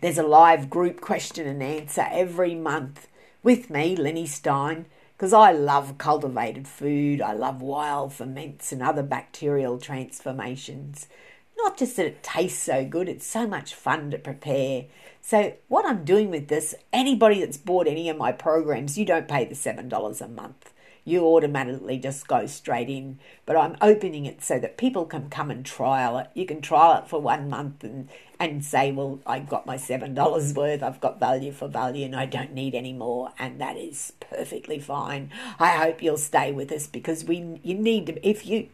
There's 0.00 0.18
a 0.18 0.24
live 0.24 0.68
group 0.68 1.00
question 1.00 1.46
and 1.46 1.62
answer 1.62 2.06
every 2.10 2.56
month 2.56 3.06
with 3.44 3.70
me, 3.70 3.94
Lynnie 3.96 4.26
Stein, 4.26 4.86
because 5.16 5.32
I 5.32 5.52
love 5.52 5.98
cultivated 5.98 6.66
food. 6.66 7.22
I 7.22 7.32
love 7.32 7.62
wild 7.62 8.12
ferments 8.12 8.72
and 8.72 8.82
other 8.82 9.04
bacterial 9.04 9.78
transformations. 9.78 11.06
Not 11.58 11.76
just 11.76 11.96
that 11.96 12.06
it 12.06 12.22
tastes 12.22 12.62
so 12.62 12.84
good, 12.84 13.08
it's 13.08 13.26
so 13.26 13.46
much 13.46 13.74
fun 13.74 14.10
to 14.12 14.18
prepare. 14.18 14.86
So, 15.20 15.54
what 15.68 15.84
I'm 15.84 16.04
doing 16.04 16.30
with 16.30 16.48
this, 16.48 16.74
anybody 16.92 17.40
that's 17.40 17.56
bought 17.56 17.86
any 17.86 18.08
of 18.08 18.16
my 18.16 18.32
programs, 18.32 18.96
you 18.96 19.04
don't 19.04 19.28
pay 19.28 19.44
the 19.44 19.54
$7 19.54 20.20
a 20.20 20.28
month 20.28 20.72
you 21.08 21.24
automatically 21.24 21.98
just 21.98 22.28
go 22.28 22.46
straight 22.46 22.88
in. 22.88 23.18
But 23.46 23.56
I'm 23.56 23.76
opening 23.80 24.26
it 24.26 24.42
so 24.42 24.58
that 24.58 24.76
people 24.76 25.06
can 25.06 25.30
come 25.30 25.50
and 25.50 25.64
trial 25.64 26.18
it. 26.18 26.28
You 26.34 26.46
can 26.46 26.60
trial 26.60 26.98
it 26.98 27.08
for 27.08 27.20
one 27.20 27.48
month 27.48 27.82
and, 27.82 28.08
and 28.38 28.64
say, 28.64 28.92
well, 28.92 29.20
I 29.26 29.40
got 29.40 29.66
my 29.66 29.76
$7 29.76 30.54
worth, 30.54 30.82
I've 30.82 31.00
got 31.00 31.18
value 31.18 31.50
for 31.52 31.66
value, 31.66 32.04
and 32.04 32.14
I 32.14 32.26
don't 32.26 32.52
need 32.52 32.74
any 32.74 32.92
more. 32.92 33.32
And 33.38 33.60
that 33.60 33.76
is 33.76 34.12
perfectly 34.20 34.78
fine. 34.78 35.30
I 35.58 35.70
hope 35.76 36.02
you'll 36.02 36.18
stay 36.18 36.52
with 36.52 36.70
us 36.70 36.86
because 36.86 37.24
we 37.24 37.58
you 37.62 37.74
need 37.74 38.06
to, 38.06 38.28
if 38.28 38.46
you, 38.46 38.68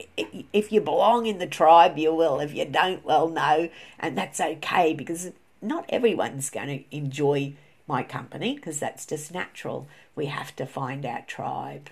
if 0.53 0.73
you 0.73 0.81
belong 0.81 1.27
in 1.27 1.39
the 1.39 1.47
tribe, 1.47 1.97
you 1.97 2.15
will. 2.15 2.41
If 2.41 2.55
you 2.55 2.65
don't, 2.65 3.05
well, 3.05 3.29
no. 3.29 3.69
And 3.99 4.19
that's 4.19 4.41
okay 4.41 4.93
because 4.93 5.31
not 5.63 5.87
everyone's 5.89 6.51
going 6.51 6.69
to 6.69 6.97
enjoy 6.97 7.55
my 7.87 8.03
company 8.03 8.55
because 8.55 8.81
that's 8.81 9.07
just 9.07 9.33
natural. 9.33 9.87
We 10.15 10.27
have 10.27 10.55
to 10.57 10.67
find 10.67 11.05
our 11.05 11.23
tribe. 11.23 11.91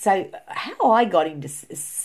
So, 0.00 0.30
how 0.46 0.92
I 0.92 1.04
got 1.04 1.26
into 1.26 1.50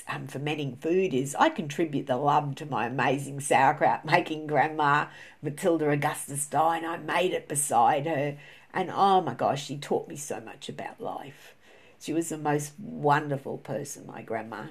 um, 0.10 0.28
fermenting 0.28 0.76
food 0.76 1.14
is 1.14 1.34
I 1.34 1.48
contribute 1.48 2.08
the 2.08 2.18
love 2.18 2.56
to 2.56 2.66
my 2.66 2.88
amazing 2.88 3.40
sauerkraut 3.40 4.04
making 4.04 4.48
grandma, 4.48 5.06
Matilda 5.42 5.90
Augusta 5.90 6.36
Stein. 6.36 6.84
I 6.84 6.98
made 6.98 7.32
it 7.32 7.48
beside 7.48 8.06
her, 8.06 8.38
and 8.74 8.92
oh 8.94 9.22
my 9.22 9.34
gosh, 9.34 9.64
she 9.64 9.78
taught 9.78 10.10
me 10.10 10.18
so 10.18 10.42
much 10.42 10.68
about 10.68 11.00
life. 11.00 11.56
She 11.98 12.12
was 12.12 12.28
the 12.28 12.38
most 12.38 12.74
wonderful 12.78 13.60
person, 13.60 14.06
my 14.06 14.22
grandma. 14.22 14.66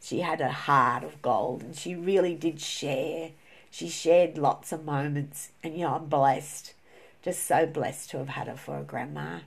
She 0.00 0.20
had 0.20 0.40
a 0.40 0.50
heart 0.50 1.04
of 1.04 1.20
gold, 1.20 1.62
and 1.62 1.76
she 1.76 1.94
really 1.94 2.34
did 2.34 2.62
share. 2.62 3.32
She 3.70 3.90
shared 3.90 4.38
lots 4.38 4.72
of 4.72 4.86
moments, 4.86 5.50
and 5.62 5.74
you 5.74 5.80
know, 5.80 5.96
I'm 5.96 6.06
blessed, 6.06 6.72
just 7.20 7.44
so 7.44 7.66
blessed 7.66 8.08
to 8.12 8.16
have 8.20 8.30
had 8.30 8.48
her 8.48 8.56
for 8.56 8.78
a 8.78 8.84
grandma. 8.84 9.40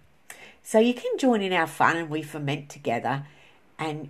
So 0.67 0.79
you 0.79 0.93
can 0.93 1.17
join 1.17 1.41
in 1.41 1.53
our 1.53 1.65
fun 1.65 1.95
and 1.95 2.09
we 2.09 2.21
ferment 2.21 2.67
together, 2.67 3.23
and 3.79 4.09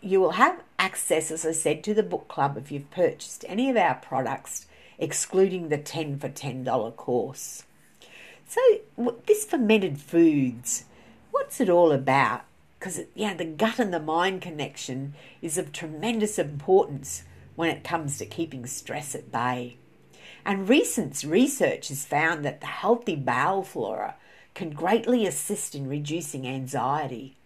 you 0.00 0.20
will 0.20 0.38
have 0.38 0.62
access, 0.78 1.32
as 1.32 1.44
I 1.44 1.50
said, 1.50 1.82
to 1.82 1.94
the 1.94 2.04
book 2.04 2.28
club 2.28 2.56
if 2.56 2.70
you've 2.70 2.92
purchased 2.92 3.44
any 3.48 3.68
of 3.70 3.76
our 3.76 3.96
products, 3.96 4.66
excluding 5.00 5.68
the 5.68 5.78
10 5.78 6.20
for 6.20 6.28
$10 6.28 6.94
course. 6.94 7.64
So, 8.46 8.60
this 9.26 9.44
fermented 9.46 9.98
foods, 10.00 10.84
what's 11.32 11.60
it 11.60 11.68
all 11.68 11.90
about? 11.90 12.42
Because 12.78 13.00
yeah, 13.16 13.34
the 13.34 13.44
gut 13.44 13.80
and 13.80 13.92
the 13.92 13.98
mind 13.98 14.42
connection 14.42 15.14
is 15.42 15.58
of 15.58 15.72
tremendous 15.72 16.38
importance 16.38 17.24
when 17.56 17.70
it 17.70 17.82
comes 17.82 18.16
to 18.18 18.26
keeping 18.26 18.64
stress 18.66 19.16
at 19.16 19.32
bay. 19.32 19.76
And 20.44 20.68
recent 20.68 21.24
research 21.24 21.88
has 21.88 22.04
found 22.04 22.44
that 22.44 22.60
the 22.60 22.68
healthy 22.68 23.16
bowel 23.16 23.64
flora 23.64 24.14
can 24.56 24.70
greatly 24.70 25.26
assist 25.26 25.74
in 25.74 25.86
reducing 25.86 26.48
anxiety, 26.48 27.36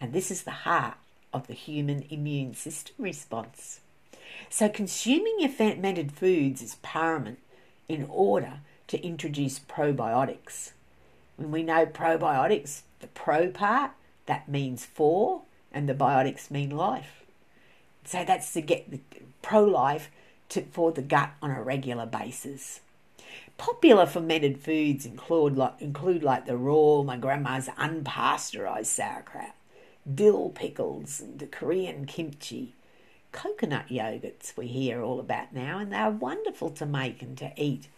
and 0.00 0.12
this 0.12 0.32
is 0.32 0.42
the 0.42 0.50
heart 0.50 0.96
of 1.32 1.46
the 1.46 1.54
human 1.54 2.04
immune 2.10 2.54
system 2.54 2.96
response. 2.98 3.78
So, 4.50 4.68
consuming 4.68 5.36
your 5.38 5.48
fermented 5.48 6.10
foods 6.10 6.60
is 6.60 6.74
paramount 6.82 7.38
in 7.88 8.04
order 8.10 8.54
to 8.88 9.00
introduce 9.00 9.60
probiotics. 9.60 10.72
When 11.36 11.52
we 11.52 11.62
know 11.62 11.86
probiotics, 11.86 12.80
the 12.98 13.06
pro 13.06 13.48
part, 13.48 13.92
that 14.26 14.48
means 14.48 14.84
for, 14.84 15.42
and 15.70 15.88
the 15.88 15.94
biotics 15.94 16.50
mean 16.50 16.70
life. 16.70 17.22
So 18.04 18.24
that's 18.24 18.52
to 18.54 18.60
get 18.60 18.90
the 18.90 19.00
pro 19.40 19.62
life 19.62 20.10
to, 20.48 20.62
for 20.62 20.90
the 20.90 21.02
gut 21.02 21.30
on 21.40 21.52
a 21.52 21.62
regular 21.62 22.06
basis. 22.06 22.80
Popular 23.58 24.06
fermented 24.06 24.60
foods 24.60 25.06
include 25.06 25.56
like, 25.56 25.80
include 25.80 26.22
like 26.22 26.46
the 26.46 26.56
raw, 26.56 27.02
my 27.02 27.16
grandma's 27.16 27.68
unpasteurized 27.68 28.86
sauerkraut, 28.86 29.54
dill 30.12 30.50
pickles, 30.50 31.20
and 31.20 31.38
the 31.38 31.46
Korean 31.46 32.04
kimchi. 32.04 32.74
Coconut 33.32 33.88
yogurts 33.88 34.56
we 34.56 34.66
hear 34.66 35.02
all 35.02 35.20
about 35.20 35.52
now, 35.52 35.78
and 35.78 35.92
they're 35.92 36.10
wonderful 36.10 36.70
to 36.70 36.86
make 36.86 37.22
and 37.22 37.36
to 37.38 37.52
eat. 37.56 37.88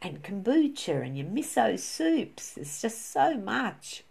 And 0.00 0.22
kombucha 0.22 1.04
and 1.04 1.16
your 1.16 1.26
miso 1.26 1.78
soups. 1.78 2.52
There's 2.52 2.82
just 2.82 3.12
so 3.12 3.36
much. 3.36 4.04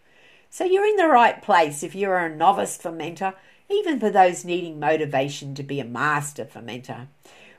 So 0.50 0.63
you're 0.63 0.86
in 0.86 0.96
the 0.96 1.08
right 1.08 1.41
place 1.41 1.84
if 1.84 1.96
you're 1.96 2.18
a 2.18 2.34
novice 2.34 2.77
fermenter, 2.77 3.34
even 3.70 4.00
for 4.00 4.10
those 4.10 4.46
needing 4.46 4.80
motivation 4.80 5.56
to 5.56 5.63
be 5.63 5.80
a 5.80 5.86
master 5.86 6.46
fermenter. 6.46 7.08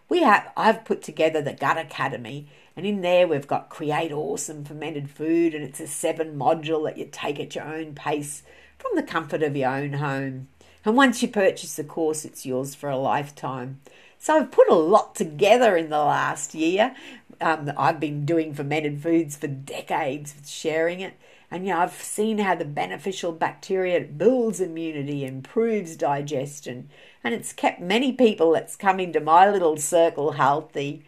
We 0.08 0.22
have 0.22 0.52
I've 0.56 0.84
put 0.84 1.02
together 1.02 1.40
the 1.40 1.54
Gut 1.54 1.78
Academy 1.78 2.48
and 2.76 2.86
in 2.86 3.00
there 3.00 3.26
we've 3.26 3.46
got 3.46 3.68
create 3.68 4.12
awesome 4.12 4.64
fermented 4.64 5.10
food 5.10 5.54
and 5.54 5.64
it's 5.64 5.80
a 5.80 5.86
seven 5.86 6.36
module 6.36 6.84
that 6.84 6.98
you 6.98 7.08
take 7.10 7.38
at 7.38 7.54
your 7.54 7.64
own 7.64 7.94
pace 7.94 8.42
from 8.78 8.92
the 8.94 9.02
comfort 9.02 9.42
of 9.42 9.56
your 9.56 9.70
own 9.70 9.94
home. 9.94 10.48
And 10.84 10.96
once 10.96 11.22
you 11.22 11.28
purchase 11.28 11.76
the 11.76 11.84
course 11.84 12.24
it's 12.24 12.46
yours 12.46 12.74
for 12.74 12.90
a 12.90 12.96
lifetime. 12.96 13.80
So 14.18 14.36
I've 14.36 14.52
put 14.52 14.68
a 14.68 14.74
lot 14.74 15.14
together 15.14 15.76
in 15.76 15.90
the 15.90 15.98
last 15.98 16.54
year. 16.54 16.94
Um, 17.40 17.72
I've 17.76 17.98
been 17.98 18.24
doing 18.24 18.54
fermented 18.54 19.02
foods 19.02 19.36
for 19.36 19.48
decades, 19.48 20.34
sharing 20.46 21.00
it. 21.00 21.14
And 21.52 21.66
you 21.66 21.74
know, 21.74 21.80
I've 21.80 21.92
seen 21.92 22.38
how 22.38 22.54
the 22.54 22.64
beneficial 22.64 23.32
bacteria 23.32 24.00
builds 24.00 24.58
immunity, 24.58 25.26
improves 25.26 25.96
digestion, 25.96 26.88
and 27.22 27.34
it's 27.34 27.52
kept 27.52 27.78
many 27.78 28.12
people 28.12 28.52
that's 28.52 28.74
come 28.74 28.98
into 28.98 29.20
my 29.20 29.50
little 29.50 29.76
circle 29.76 30.32
healthy. 30.32 31.04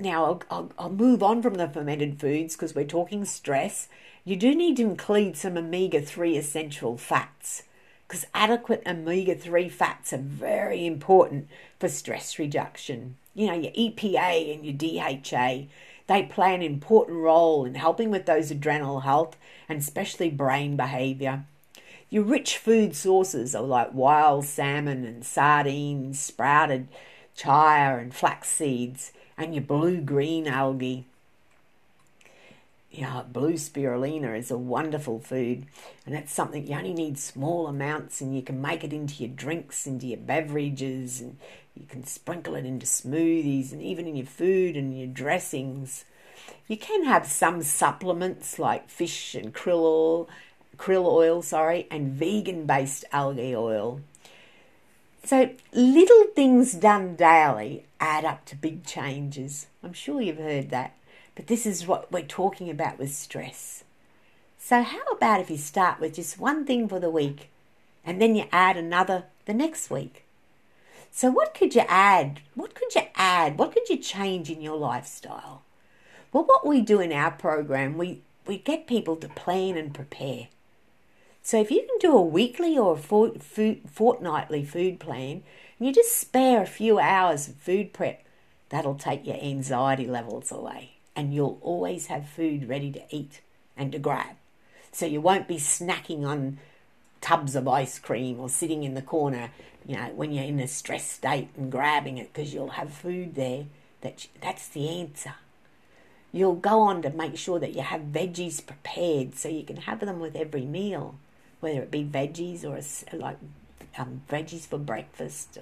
Now, 0.00 0.24
I'll, 0.24 0.42
I'll, 0.50 0.72
I'll 0.78 0.90
move 0.90 1.22
on 1.22 1.42
from 1.42 1.54
the 1.54 1.68
fermented 1.68 2.18
foods 2.18 2.56
because 2.56 2.74
we're 2.74 2.84
talking 2.86 3.26
stress. 3.26 3.86
You 4.24 4.34
do 4.34 4.54
need 4.54 4.78
to 4.78 4.82
include 4.84 5.36
some 5.36 5.58
omega 5.58 6.00
3 6.00 6.38
essential 6.38 6.96
fats 6.96 7.64
because 8.08 8.24
adequate 8.32 8.82
omega 8.86 9.34
3 9.34 9.68
fats 9.68 10.14
are 10.14 10.18
very 10.18 10.86
important 10.86 11.48
for 11.78 11.90
stress 11.90 12.38
reduction. 12.38 13.16
You 13.34 13.48
know, 13.48 13.54
your 13.54 13.72
EPA 13.72 14.54
and 14.54 14.64
your 14.64 14.74
DHA, 14.74 15.66
they 16.06 16.22
play 16.22 16.54
an 16.54 16.62
important 16.62 17.18
role 17.18 17.66
in 17.66 17.74
helping 17.74 18.10
with 18.10 18.24
those 18.24 18.50
adrenal 18.50 19.00
health 19.00 19.36
and 19.68 19.80
especially 19.80 20.30
brain 20.30 20.76
behavior. 20.76 21.44
Your 22.08 22.24
rich 22.24 22.56
food 22.56 22.96
sources 22.96 23.54
are 23.54 23.62
like 23.62 23.92
wild 23.92 24.46
salmon 24.46 25.04
and 25.04 25.26
sardines, 25.26 26.18
sprouted 26.18 26.88
chia 27.36 27.98
and 28.00 28.14
flax 28.14 28.48
seeds, 28.48 29.12
and 29.40 29.54
your 29.54 29.64
blue 29.64 30.00
green 30.00 30.46
algae 30.46 31.06
yeah, 32.90 33.22
blue 33.22 33.52
spirulina 33.52 34.36
is 34.36 34.50
a 34.50 34.58
wonderful 34.58 35.20
food, 35.20 35.64
and 36.04 36.14
that's 36.14 36.32
something 36.32 36.66
you 36.66 36.76
only 36.76 36.92
need 36.92 37.18
small 37.18 37.68
amounts, 37.68 38.20
and 38.20 38.34
you 38.34 38.42
can 38.42 38.60
make 38.60 38.82
it 38.82 38.92
into 38.92 39.22
your 39.22 39.32
drinks, 39.32 39.86
into 39.86 40.08
your 40.08 40.18
beverages, 40.18 41.20
and 41.20 41.38
you 41.76 41.86
can 41.86 42.04
sprinkle 42.04 42.56
it 42.56 42.66
into 42.66 42.86
smoothies, 42.86 43.70
and 43.70 43.80
even 43.80 44.08
in 44.08 44.16
your 44.16 44.26
food 44.26 44.76
and 44.76 44.98
your 44.98 45.06
dressings. 45.06 46.04
You 46.66 46.76
can 46.76 47.04
have 47.04 47.26
some 47.26 47.62
supplements 47.62 48.58
like 48.58 48.90
fish 48.90 49.36
and 49.36 49.54
krill 49.54 49.82
oil, 49.82 50.28
krill 50.76 51.06
oil, 51.06 51.42
sorry, 51.42 51.86
and 51.92 52.12
vegan-based 52.12 53.04
algae 53.12 53.54
oil. 53.54 54.00
So 55.24 55.50
little 55.72 56.26
things 56.34 56.72
done 56.72 57.14
daily 57.16 57.84
add 58.00 58.24
up 58.24 58.44
to 58.46 58.56
big 58.56 58.84
changes. 58.84 59.66
I'm 59.84 59.92
sure 59.92 60.20
you've 60.20 60.38
heard 60.38 60.70
that. 60.70 60.96
But 61.34 61.46
this 61.46 61.66
is 61.66 61.86
what 61.86 62.10
we're 62.10 62.22
talking 62.22 62.70
about 62.70 62.98
with 62.98 63.14
stress. 63.14 63.84
So, 64.58 64.82
how 64.82 65.02
about 65.12 65.40
if 65.40 65.50
you 65.50 65.56
start 65.56 66.00
with 66.00 66.14
just 66.14 66.38
one 66.38 66.66
thing 66.66 66.88
for 66.88 67.00
the 67.00 67.10
week 67.10 67.50
and 68.04 68.20
then 68.20 68.34
you 68.34 68.44
add 68.52 68.76
another 68.76 69.24
the 69.46 69.54
next 69.54 69.90
week? 69.90 70.24
So, 71.10 71.30
what 71.30 71.54
could 71.54 71.74
you 71.74 71.84
add? 71.88 72.40
What 72.54 72.74
could 72.74 72.94
you 72.94 73.02
add? 73.14 73.58
What 73.58 73.72
could 73.72 73.88
you 73.88 73.96
change 73.96 74.50
in 74.50 74.60
your 74.60 74.76
lifestyle? 74.76 75.62
Well, 76.32 76.44
what 76.44 76.66
we 76.66 76.80
do 76.80 77.00
in 77.00 77.12
our 77.12 77.30
program, 77.30 77.96
we, 77.96 78.20
we 78.46 78.58
get 78.58 78.86
people 78.86 79.16
to 79.16 79.28
plan 79.28 79.76
and 79.76 79.94
prepare. 79.94 80.48
So, 81.42 81.60
if 81.60 81.70
you 81.70 81.80
can 81.80 81.98
do 81.98 82.16
a 82.16 82.22
weekly 82.22 82.76
or 82.76 82.94
a 82.96 83.78
fortnightly 83.86 84.64
food 84.64 85.00
plan 85.00 85.42
and 85.78 85.86
you 85.86 85.92
just 85.92 86.16
spare 86.16 86.62
a 86.62 86.66
few 86.66 86.98
hours 86.98 87.48
of 87.48 87.56
food 87.56 87.92
prep, 87.92 88.22
that'll 88.68 88.94
take 88.94 89.26
your 89.26 89.40
anxiety 89.42 90.06
levels 90.06 90.52
away 90.52 90.92
and 91.16 91.34
you'll 91.34 91.58
always 91.62 92.06
have 92.06 92.28
food 92.28 92.68
ready 92.68 92.90
to 92.92 93.02
eat 93.10 93.40
and 93.76 93.92
to 93.92 93.98
grab. 93.98 94.36
So 94.92 95.06
you 95.06 95.20
won't 95.20 95.48
be 95.48 95.56
snacking 95.56 96.24
on 96.24 96.58
tubs 97.20 97.54
of 97.54 97.68
ice 97.68 97.98
cream 97.98 98.40
or 98.40 98.48
sitting 98.48 98.84
in 98.84 98.94
the 98.94 99.02
corner, 99.02 99.50
you 99.86 99.96
know, 99.96 100.10
when 100.14 100.32
you're 100.32 100.44
in 100.44 100.60
a 100.60 100.68
stressed 100.68 101.12
state 101.12 101.48
and 101.56 101.70
grabbing 101.70 102.18
it 102.18 102.32
because 102.32 102.54
you'll 102.54 102.70
have 102.70 102.92
food 102.92 103.34
there. 103.34 103.66
That 104.00 104.26
that's 104.40 104.68
the 104.68 104.88
answer. 104.88 105.34
You'll 106.32 106.54
go 106.54 106.80
on 106.80 107.02
to 107.02 107.10
make 107.10 107.36
sure 107.36 107.58
that 107.58 107.74
you 107.74 107.82
have 107.82 108.12
veggies 108.12 108.64
prepared 108.64 109.34
so 109.34 109.48
you 109.48 109.64
can 109.64 109.76
have 109.76 110.00
them 110.00 110.20
with 110.20 110.36
every 110.36 110.64
meal, 110.64 111.16
whether 111.60 111.82
it 111.82 111.90
be 111.90 112.04
veggies 112.04 112.64
or 112.64 112.76
a, 112.76 113.16
like 113.16 113.38
um, 113.98 114.22
veggies 114.28 114.66
for 114.66 114.78
breakfast, 114.78 115.58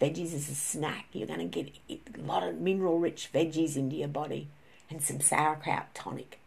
veggies 0.00 0.34
as 0.34 0.48
a 0.48 0.54
snack. 0.54 1.06
You're 1.12 1.28
going 1.28 1.50
to 1.50 1.62
get 1.62 1.72
a 1.88 2.00
lot 2.20 2.42
of 2.42 2.60
mineral 2.60 2.98
rich 2.98 3.30
veggies 3.32 3.76
into 3.76 3.96
your 3.96 4.08
body 4.08 4.48
and 4.90 5.02
some 5.02 5.20
sauerkraut 5.20 5.94
tonic. 5.94 6.40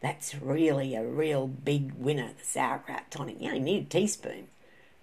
That's 0.00 0.34
really 0.34 0.94
a 0.94 1.04
real 1.04 1.46
big 1.46 1.94
winner, 1.94 2.30
the 2.38 2.44
sauerkraut 2.44 3.10
tonic. 3.10 3.40
You 3.40 3.48
only 3.48 3.60
need 3.60 3.86
a 3.86 3.88
teaspoon. 3.88 4.48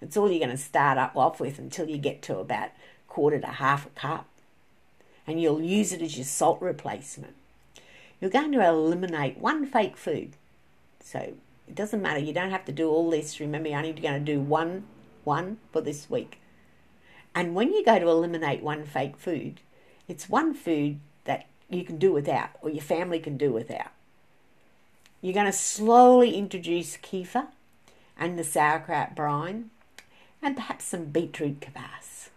That's 0.00 0.16
all 0.16 0.30
you're 0.30 0.38
going 0.38 0.50
to 0.50 0.56
start 0.56 0.98
up 0.98 1.16
off 1.16 1.40
with 1.40 1.58
until 1.58 1.88
you 1.88 1.98
get 1.98 2.22
to 2.22 2.38
about 2.38 2.70
quarter 3.08 3.40
to 3.40 3.46
half 3.46 3.86
a 3.86 3.90
cup. 3.90 4.26
And 5.26 5.40
you'll 5.40 5.62
use 5.62 5.92
it 5.92 6.02
as 6.02 6.16
your 6.16 6.26
salt 6.26 6.60
replacement. 6.60 7.34
You're 8.20 8.30
going 8.30 8.52
to 8.52 8.66
eliminate 8.66 9.38
one 9.38 9.66
fake 9.66 9.96
food. 9.96 10.32
So 11.00 11.34
it 11.68 11.74
doesn't 11.74 12.02
matter. 12.02 12.20
You 12.20 12.32
don't 12.32 12.50
have 12.50 12.64
to 12.66 12.72
do 12.72 12.88
all 12.90 13.10
this. 13.10 13.40
Remember, 13.40 13.68
you're 13.68 13.78
only 13.78 13.92
going 13.92 14.24
to 14.24 14.32
do 14.32 14.40
one, 14.40 14.84
one 15.24 15.58
for 15.72 15.80
this 15.80 16.08
week. 16.10 16.40
And 17.34 17.54
when 17.54 17.72
you 17.72 17.84
go 17.84 17.98
to 17.98 18.08
eliminate 18.08 18.62
one 18.62 18.84
fake 18.84 19.16
food, 19.16 19.60
it's 20.06 20.28
one 20.28 20.54
food 20.54 21.00
that 21.24 21.46
you 21.68 21.84
can 21.84 21.98
do 21.98 22.12
without, 22.12 22.50
or 22.60 22.70
your 22.70 22.82
family 22.82 23.18
can 23.18 23.36
do 23.36 23.52
without. 23.52 23.90
You're 25.20 25.34
going 25.34 25.46
to 25.46 25.52
slowly 25.52 26.36
introduce 26.36 26.98
kefir 26.98 27.48
and 28.16 28.38
the 28.38 28.44
sauerkraut 28.44 29.16
brine 29.16 29.70
and 30.42 30.54
perhaps 30.54 30.84
some 30.84 31.06
beetroot 31.06 31.60
kvass. 31.60 32.28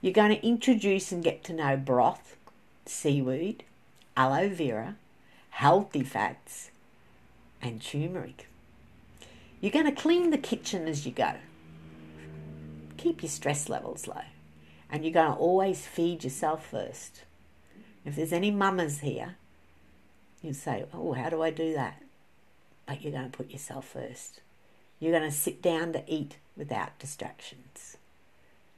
You're 0.00 0.12
going 0.12 0.30
to 0.30 0.46
introduce 0.46 1.10
and 1.10 1.24
get 1.24 1.42
to 1.44 1.52
know 1.52 1.76
broth, 1.76 2.36
seaweed, 2.86 3.64
aloe 4.16 4.48
vera, 4.48 4.96
healthy 5.50 6.04
fats, 6.04 6.70
and 7.62 7.82
turmeric. 7.82 8.48
You're 9.60 9.72
going 9.72 9.86
to 9.86 9.92
clean 9.92 10.30
the 10.30 10.38
kitchen 10.38 10.86
as 10.86 11.04
you 11.04 11.12
go. 11.12 11.34
Keep 12.96 13.22
your 13.22 13.30
stress 13.30 13.68
levels 13.68 14.06
low. 14.06 14.22
And 14.90 15.04
you're 15.04 15.12
going 15.12 15.32
to 15.32 15.38
always 15.38 15.86
feed 15.86 16.24
yourself 16.24 16.66
first. 16.70 17.24
If 18.04 18.16
there's 18.16 18.32
any 18.32 18.50
mamas 18.50 19.00
here, 19.00 19.36
you 20.42 20.52
say, 20.52 20.86
Oh, 20.94 21.12
how 21.12 21.28
do 21.28 21.42
I 21.42 21.50
do 21.50 21.74
that? 21.74 22.02
But 22.86 23.02
you're 23.02 23.12
going 23.12 23.30
to 23.30 23.36
put 23.36 23.50
yourself 23.50 23.88
first. 23.88 24.40
You're 24.98 25.12
going 25.12 25.30
to 25.30 25.36
sit 25.36 25.60
down 25.60 25.92
to 25.92 26.02
eat 26.06 26.36
without 26.56 26.98
distractions. 26.98 27.98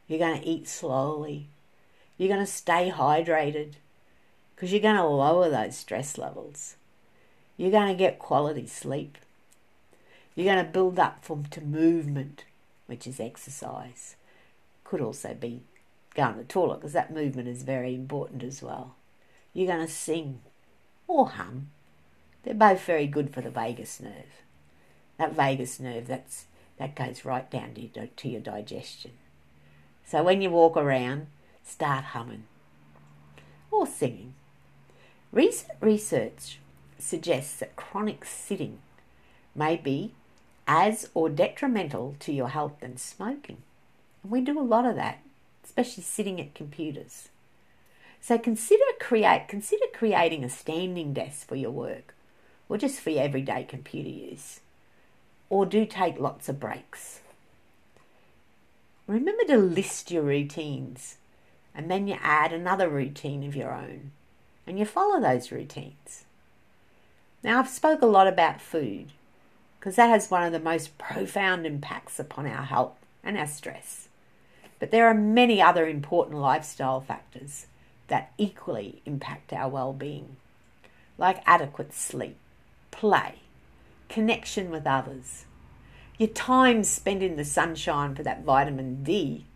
You're 0.09 0.19
going 0.19 0.41
to 0.41 0.47
eat 0.47 0.67
slowly. 0.67 1.49
You're 2.19 2.29
going 2.29 2.45
to 2.45 2.51
stay 2.51 2.93
hydrated 2.95 3.75
because 4.55 4.73
you're 4.73 4.81
going 4.81 4.97
to 4.97 5.05
lower 5.05 5.49
those 5.49 5.77
stress 5.77 6.19
levels. 6.19 6.77
You're 7.61 7.71
going 7.71 7.89
to 7.89 7.95
get 7.95 8.19
quality 8.19 8.67
sleep. 8.67 9.19
You're 10.35 10.53
going 10.55 10.65
to 10.65 10.73
build 10.73 10.99
up 10.99 11.25
from 11.25 11.45
to 11.47 11.61
movement, 11.61 12.45
which 12.87 13.07
is 13.07 13.21
exercise. 13.21 14.17
Could 14.85 15.01
also 15.01 15.35
be 15.35 15.63
going 16.15 16.33
to 16.35 16.39
the 16.39 16.45
toilet 16.45 16.77
because 16.77 16.95
that 16.95 17.13
movement 17.13 17.49
is 17.49 17.63
very 17.63 17.95
important 17.95 18.43
as 18.43 18.63
well 18.63 18.95
you're 19.53 19.67
going 19.67 19.87
to 19.87 19.93
sing 19.93 20.41
or 21.07 21.29
hum. 21.29 21.71
They're 22.43 22.55
both 22.55 22.83
very 22.83 23.07
good 23.07 23.35
for 23.35 23.41
the 23.41 23.51
vagus 23.51 24.01
nerve. 24.01 24.43
That 25.19 25.35
vagus 25.35 25.79
nerve, 25.81 26.07
that's, 26.07 26.47
that 26.79 26.95
goes 26.95 27.25
right 27.25 27.51
down 27.51 27.75
to 27.75 27.83
your, 27.83 28.07
to 28.07 28.29
your 28.29 28.41
digestion. 28.41 29.13
So 30.07 30.23
when 30.23 30.41
you 30.41 30.51
walk 30.51 30.77
around, 30.77 31.27
start 31.65 32.07
humming 32.07 32.45
or 33.71 33.87
singing. 33.87 34.35
Recent 35.33 35.73
research 35.81 36.59
suggests 37.03 37.57
that 37.57 37.77
chronic 37.77 38.25
sitting 38.25 38.79
may 39.55 39.77
be 39.77 40.13
as 40.67 41.09
or 41.15 41.29
detrimental 41.29 42.15
to 42.21 42.33
your 42.33 42.49
health 42.49 42.81
than 42.81 42.97
smoking. 42.97 43.59
And 44.23 44.31
we 44.31 44.41
do 44.41 44.59
a 44.59 44.63
lot 44.63 44.87
of 44.87 44.97
that, 44.97 45.19
especially 45.65 46.03
sitting 46.03 46.41
at 46.41 46.55
computers. 46.55 47.29
So 48.21 48.39
consider 48.39 48.85
create 49.01 49.49
consider 49.49 49.87
creating 49.93 50.45
a 50.45 50.51
standing 50.51 51.13
desk 51.13 51.49
for 51.49 51.57
your 51.57 51.71
work 51.71 52.15
or 52.69 52.77
just 52.77 53.01
for 53.01 53.11
your 53.11 53.23
everyday 53.23 53.65
computer 53.65 54.11
use. 54.11 54.61
Or 55.49 55.67
do 55.67 55.85
take 55.85 56.21
lots 56.21 56.49
of 56.49 56.61
breaks. 56.61 57.21
Remember 59.07 59.45
to 59.49 59.57
list 59.57 60.13
your 60.13 60.23
routines 60.23 61.17
and 61.75 61.91
then 61.91 62.07
you 62.07 62.17
add 62.21 62.53
another 62.53 62.89
routine 62.89 63.43
of 63.43 63.57
your 63.57 63.73
own 63.73 64.13
and 64.67 64.79
you 64.79 64.85
follow 64.85 65.21
those 65.21 65.51
routines. 65.51 66.25
Now 67.43 67.59
I've 67.59 67.69
spoke 67.69 68.03
a 68.03 68.07
lot 68.07 68.27
about 68.27 68.61
food, 68.61 69.13
because 69.79 69.97
that 69.97 70.11
has 70.11 70.31
one 70.31 70.43
of 70.43 70.53
the 70.53 70.61
most 70.61 70.99
profound 70.99 71.65
impacts 71.65 72.19
upon 72.19 72.47
our 72.47 72.65
health 72.65 72.99
and 73.25 73.39
our 73.39 73.47
stress. 73.47 74.09
But 74.79 74.91
there 74.91 75.07
are 75.07 75.15
many 75.15 75.61
other 75.61 75.87
important 75.87 76.39
lifestyle 76.39 77.01
factors 77.01 77.67
that 78.09 78.33
equally 78.37 79.01
impact 79.07 79.55
our 79.55 79.71
well 79.71 79.95
being, 79.95 80.37
like 81.17 81.43
adequate 81.47 81.95
sleep, 81.95 82.37
play, 82.91 83.37
connection 84.11 84.71
with 84.71 84.87
others, 84.87 85.47
your 86.19 86.29
time 86.29 86.85
spent 86.85 87.23
in 87.23 87.37
the 87.37 87.45
sunshine 87.47 88.15
for 88.15 88.23
that 88.23 88.45
vitamin 88.45 89.03
D, 89.03 89.47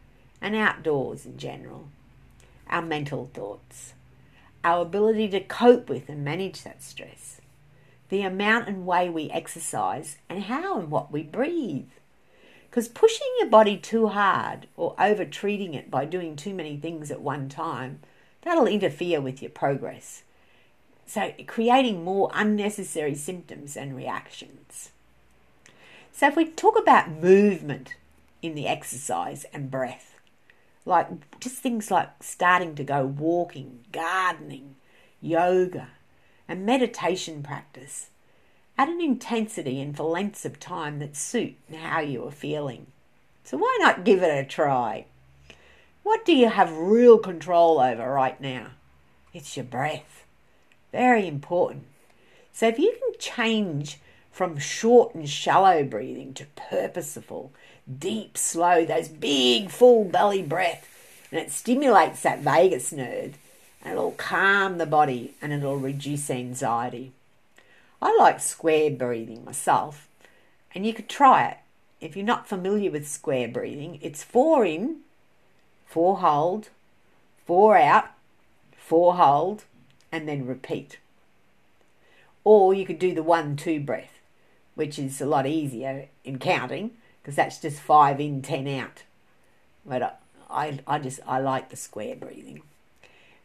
and 0.40 0.56
outdoors 0.56 1.26
in 1.26 1.36
general, 1.36 1.88
our 2.70 2.80
mental 2.80 3.28
thoughts, 3.34 3.92
our 4.62 4.80
ability 4.80 5.28
to 5.28 5.40
cope 5.40 5.90
with 5.90 6.08
and 6.08 6.24
manage 6.24 6.62
that 6.62 6.82
stress, 6.82 7.42
the 8.08 8.22
amount 8.22 8.68
and 8.68 8.86
way 8.86 9.08
we 9.08 9.30
exercise, 9.30 10.16
and 10.28 10.44
how 10.44 10.78
and 10.78 10.90
what 10.90 11.12
we 11.12 11.22
breathe. 11.22 11.88
Because 12.68 12.88
pushing 12.88 13.26
your 13.38 13.48
body 13.48 13.76
too 13.76 14.08
hard 14.08 14.66
or 14.76 14.94
over 14.98 15.24
treating 15.24 15.74
it 15.74 15.90
by 15.90 16.04
doing 16.04 16.34
too 16.34 16.54
many 16.54 16.76
things 16.76 17.10
at 17.10 17.20
one 17.20 17.48
time, 17.48 18.00
that'll 18.42 18.66
interfere 18.66 19.20
with 19.20 19.40
your 19.40 19.50
progress. 19.50 20.22
So, 21.06 21.32
creating 21.46 22.02
more 22.02 22.30
unnecessary 22.34 23.14
symptoms 23.14 23.76
and 23.76 23.94
reactions. 23.94 24.90
So, 26.12 26.28
if 26.28 26.36
we 26.36 26.46
talk 26.46 26.78
about 26.78 27.10
movement 27.10 27.94
in 28.42 28.54
the 28.54 28.66
exercise 28.66 29.44
and 29.52 29.70
breath, 29.70 30.14
like 30.84 31.08
just 31.40 31.56
things 31.56 31.90
like 31.90 32.22
starting 32.22 32.74
to 32.74 32.84
go 32.84 33.06
walking, 33.06 33.84
gardening, 33.92 34.76
yoga, 35.20 35.88
and 36.48 36.66
meditation 36.66 37.42
practice 37.42 38.08
at 38.76 38.88
an 38.88 39.00
intensity 39.00 39.80
and 39.80 39.96
for 39.96 40.04
lengths 40.04 40.44
of 40.44 40.58
time 40.58 40.98
that 40.98 41.16
suit 41.16 41.54
how 41.74 42.00
you 42.00 42.26
are 42.26 42.32
feeling. 42.32 42.86
So, 43.44 43.56
why 43.58 43.76
not 43.80 44.04
give 44.04 44.22
it 44.22 44.44
a 44.44 44.46
try? 44.46 45.06
What 46.02 46.24
do 46.24 46.34
you 46.34 46.48
have 46.48 46.76
real 46.76 47.18
control 47.18 47.80
over 47.80 48.10
right 48.10 48.40
now? 48.40 48.68
It's 49.32 49.56
your 49.56 49.64
breath. 49.64 50.24
Very 50.92 51.26
important. 51.26 51.84
So, 52.52 52.68
if 52.68 52.78
you 52.78 52.92
can 52.92 53.18
change 53.18 53.98
from 54.34 54.58
short 54.58 55.14
and 55.14 55.28
shallow 55.28 55.84
breathing 55.84 56.34
to 56.34 56.46
purposeful, 56.56 57.52
deep, 57.98 58.36
slow, 58.36 58.84
those 58.84 59.08
big, 59.08 59.70
full 59.70 60.04
belly 60.04 60.42
breath. 60.42 60.88
And 61.30 61.40
it 61.40 61.52
stimulates 61.52 62.22
that 62.22 62.40
vagus 62.40 62.92
nerve 62.92 63.38
and 63.84 63.92
it'll 63.92 64.12
calm 64.12 64.78
the 64.78 64.86
body 64.86 65.34
and 65.42 65.52
it'll 65.52 65.76
reduce 65.76 66.30
anxiety. 66.30 67.12
I 68.00 68.16
like 68.18 68.40
square 68.40 68.90
breathing 68.90 69.44
myself, 69.44 70.08
and 70.74 70.86
you 70.86 70.92
could 70.92 71.08
try 71.08 71.46
it. 71.48 71.58
If 72.00 72.16
you're 72.16 72.26
not 72.26 72.48
familiar 72.48 72.90
with 72.90 73.08
square 73.08 73.48
breathing, 73.48 73.98
it's 74.02 74.22
four 74.22 74.64
in, 74.64 75.00
four 75.86 76.18
hold, 76.18 76.70
four 77.46 77.76
out, 77.76 78.10
four 78.76 79.14
hold, 79.14 79.64
and 80.10 80.28
then 80.28 80.46
repeat. 80.46 80.98
Or 82.42 82.74
you 82.74 82.84
could 82.84 82.98
do 82.98 83.14
the 83.14 83.22
one 83.22 83.56
two 83.56 83.80
breath 83.80 84.14
which 84.74 84.98
is 84.98 85.20
a 85.20 85.26
lot 85.26 85.46
easier 85.46 86.08
in 86.24 86.38
counting 86.38 86.90
because 87.22 87.36
that's 87.36 87.60
just 87.60 87.80
five 87.80 88.20
in, 88.20 88.42
ten 88.42 88.66
out. 88.68 89.02
But 89.86 90.20
I, 90.50 90.80
I 90.86 90.98
just 90.98 91.20
I 91.26 91.38
like 91.38 91.70
the 91.70 91.76
square 91.76 92.16
breathing. 92.16 92.62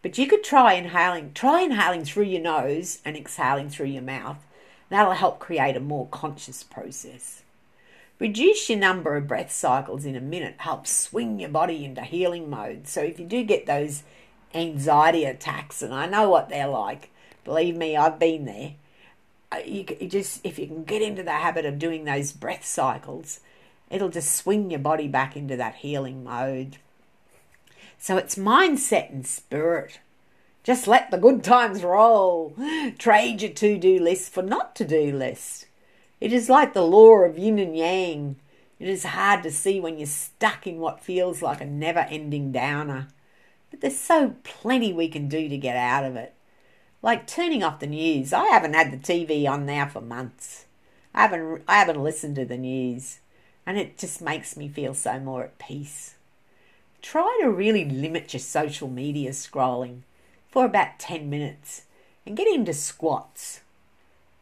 But 0.01 0.17
you 0.17 0.27
could 0.27 0.43
try 0.43 0.73
inhaling, 0.73 1.33
try 1.33 1.61
inhaling 1.61 2.05
through 2.05 2.25
your 2.25 2.41
nose 2.41 2.99
and 3.03 3.17
exhaling 3.17 3.69
through 3.69 3.87
your 3.87 4.01
mouth. 4.01 4.37
That'll 4.89 5.13
help 5.13 5.39
create 5.39 5.75
a 5.75 5.81
more 5.81 6.07
conscious 6.07 6.63
process. 6.63 7.43
Reduce 8.19 8.69
your 8.69 8.79
number 8.79 9.15
of 9.15 9.27
breath 9.27 9.51
cycles 9.51 10.05
in 10.05 10.15
a 10.15 10.21
minute 10.21 10.55
helps 10.57 10.91
swing 10.91 11.39
your 11.39 11.49
body 11.49 11.85
into 11.85 12.01
healing 12.01 12.49
mode. 12.49 12.87
So 12.87 13.01
if 13.01 13.19
you 13.19 13.25
do 13.25 13.43
get 13.43 13.65
those 13.65 14.03
anxiety 14.53 15.25
attacks, 15.25 15.81
and 15.81 15.93
I 15.93 16.05
know 16.05 16.29
what 16.29 16.49
they're 16.49 16.67
like, 16.67 17.11
believe 17.43 17.75
me, 17.77 17.95
I've 17.95 18.19
been 18.19 18.45
there 18.45 18.73
uh, 19.51 19.57
you, 19.65 19.85
you 19.99 20.07
just 20.07 20.41
if 20.45 20.59
you 20.59 20.67
can 20.67 20.83
get 20.83 21.01
into 21.01 21.23
the 21.23 21.31
habit 21.31 21.65
of 21.65 21.79
doing 21.79 22.05
those 22.05 22.31
breath 22.31 22.65
cycles, 22.65 23.39
it'll 23.89 24.09
just 24.09 24.35
swing 24.35 24.69
your 24.69 24.79
body 24.79 25.07
back 25.07 25.35
into 25.35 25.55
that 25.57 25.75
healing 25.75 26.23
mode. 26.23 26.77
So 28.01 28.15
it's 28.15 28.35
mindset 28.35 29.11
and 29.11 29.27
spirit. 29.27 29.99
Just 30.63 30.87
let 30.87 31.11
the 31.11 31.17
good 31.17 31.43
times 31.43 31.83
roll. 31.83 32.55
Trade 32.97 33.41
your 33.41 33.51
to 33.51 33.77
do 33.77 33.99
list 33.99 34.31
for 34.31 34.41
not 34.41 34.73
to 34.77 34.85
do 34.85 35.11
list. 35.11 35.67
It 36.21 36.31
is 36.31 36.49
like 36.49 36.73
the 36.73 36.81
law 36.81 37.19
of 37.19 37.37
yin 37.37 37.59
and 37.59 37.75
yang. 37.75 38.37
It 38.79 38.87
is 38.87 39.03
hard 39.03 39.43
to 39.43 39.51
see 39.51 39.81
when 39.81 39.97
you're 39.97 40.07
stuck 40.07 40.65
in 40.65 40.79
what 40.79 41.03
feels 41.03 41.41
like 41.41 41.59
a 41.59 41.65
never 41.65 42.07
ending 42.09 42.53
downer. 42.53 43.09
But 43.69 43.81
there's 43.81 43.99
so 43.99 44.35
plenty 44.43 44.93
we 44.93 45.09
can 45.09 45.27
do 45.27 45.49
to 45.49 45.57
get 45.57 45.75
out 45.75 46.05
of 46.05 46.15
it. 46.15 46.33
Like 47.01 47.27
turning 47.27 47.63
off 47.63 47.81
the 47.81 47.87
news. 47.87 48.31
I 48.31 48.45
haven't 48.47 48.75
had 48.75 48.91
the 48.91 48.97
TV 48.97 49.49
on 49.49 49.65
now 49.65 49.87
for 49.87 50.01
months. 50.01 50.65
I 51.13 51.23
haven't 51.23 51.63
I 51.67 51.75
haven't 51.77 52.01
listened 52.01 52.37
to 52.37 52.45
the 52.45 52.57
news 52.57 53.19
and 53.65 53.77
it 53.77 53.97
just 53.97 54.21
makes 54.21 54.55
me 54.55 54.69
feel 54.69 54.93
so 54.93 55.19
more 55.19 55.43
at 55.43 55.59
peace. 55.59 56.15
Try 57.01 57.39
to 57.41 57.49
really 57.49 57.85
limit 57.85 58.33
your 58.33 58.41
social 58.41 58.89
media 58.89 59.31
scrolling 59.31 60.01
for 60.49 60.65
about 60.65 60.99
10 60.99 61.29
minutes 61.29 61.83
and 62.25 62.35
get 62.35 62.47
into 62.47 62.73
squats. 62.73 63.61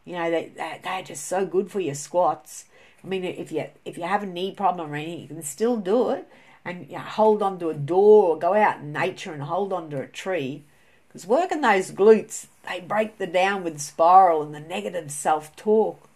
You 0.04 0.14
know, 0.14 0.30
they, 0.30 0.52
they, 0.56 0.80
they're 0.82 1.02
just 1.02 1.26
so 1.26 1.46
good 1.46 1.70
for 1.70 1.80
your 1.80 1.94
squats. 1.94 2.64
I 3.02 3.06
mean, 3.06 3.24
if 3.24 3.52
you 3.52 3.66
if 3.84 3.96
you 3.96 4.04
have 4.04 4.22
a 4.22 4.26
knee 4.26 4.52
problem 4.52 4.90
or 4.90 4.96
anything, 4.96 5.20
you 5.20 5.28
can 5.28 5.42
still 5.42 5.76
do 5.76 6.10
it 6.10 6.26
and 6.64 6.86
you 6.88 6.96
know, 6.96 6.98
hold 6.98 7.42
onto 7.42 7.70
a 7.70 7.74
door 7.74 8.30
or 8.30 8.38
go 8.38 8.54
out 8.54 8.80
in 8.80 8.92
nature 8.92 9.32
and 9.32 9.42
hold 9.42 9.72
onto 9.72 9.98
a 9.98 10.06
tree 10.06 10.64
because 11.06 11.26
working 11.26 11.60
those 11.60 11.92
glutes, 11.92 12.46
they 12.68 12.80
break 12.80 13.18
the 13.18 13.26
downward 13.26 13.80
spiral 13.80 14.42
and 14.42 14.54
the 14.54 14.60
negative 14.60 15.10
self 15.10 15.54
talk. 15.56 16.08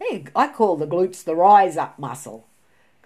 I 0.00 0.48
call 0.48 0.76
the 0.76 0.86
glutes 0.86 1.24
the 1.24 1.34
rise 1.34 1.76
up 1.76 1.98
muscle 1.98 2.45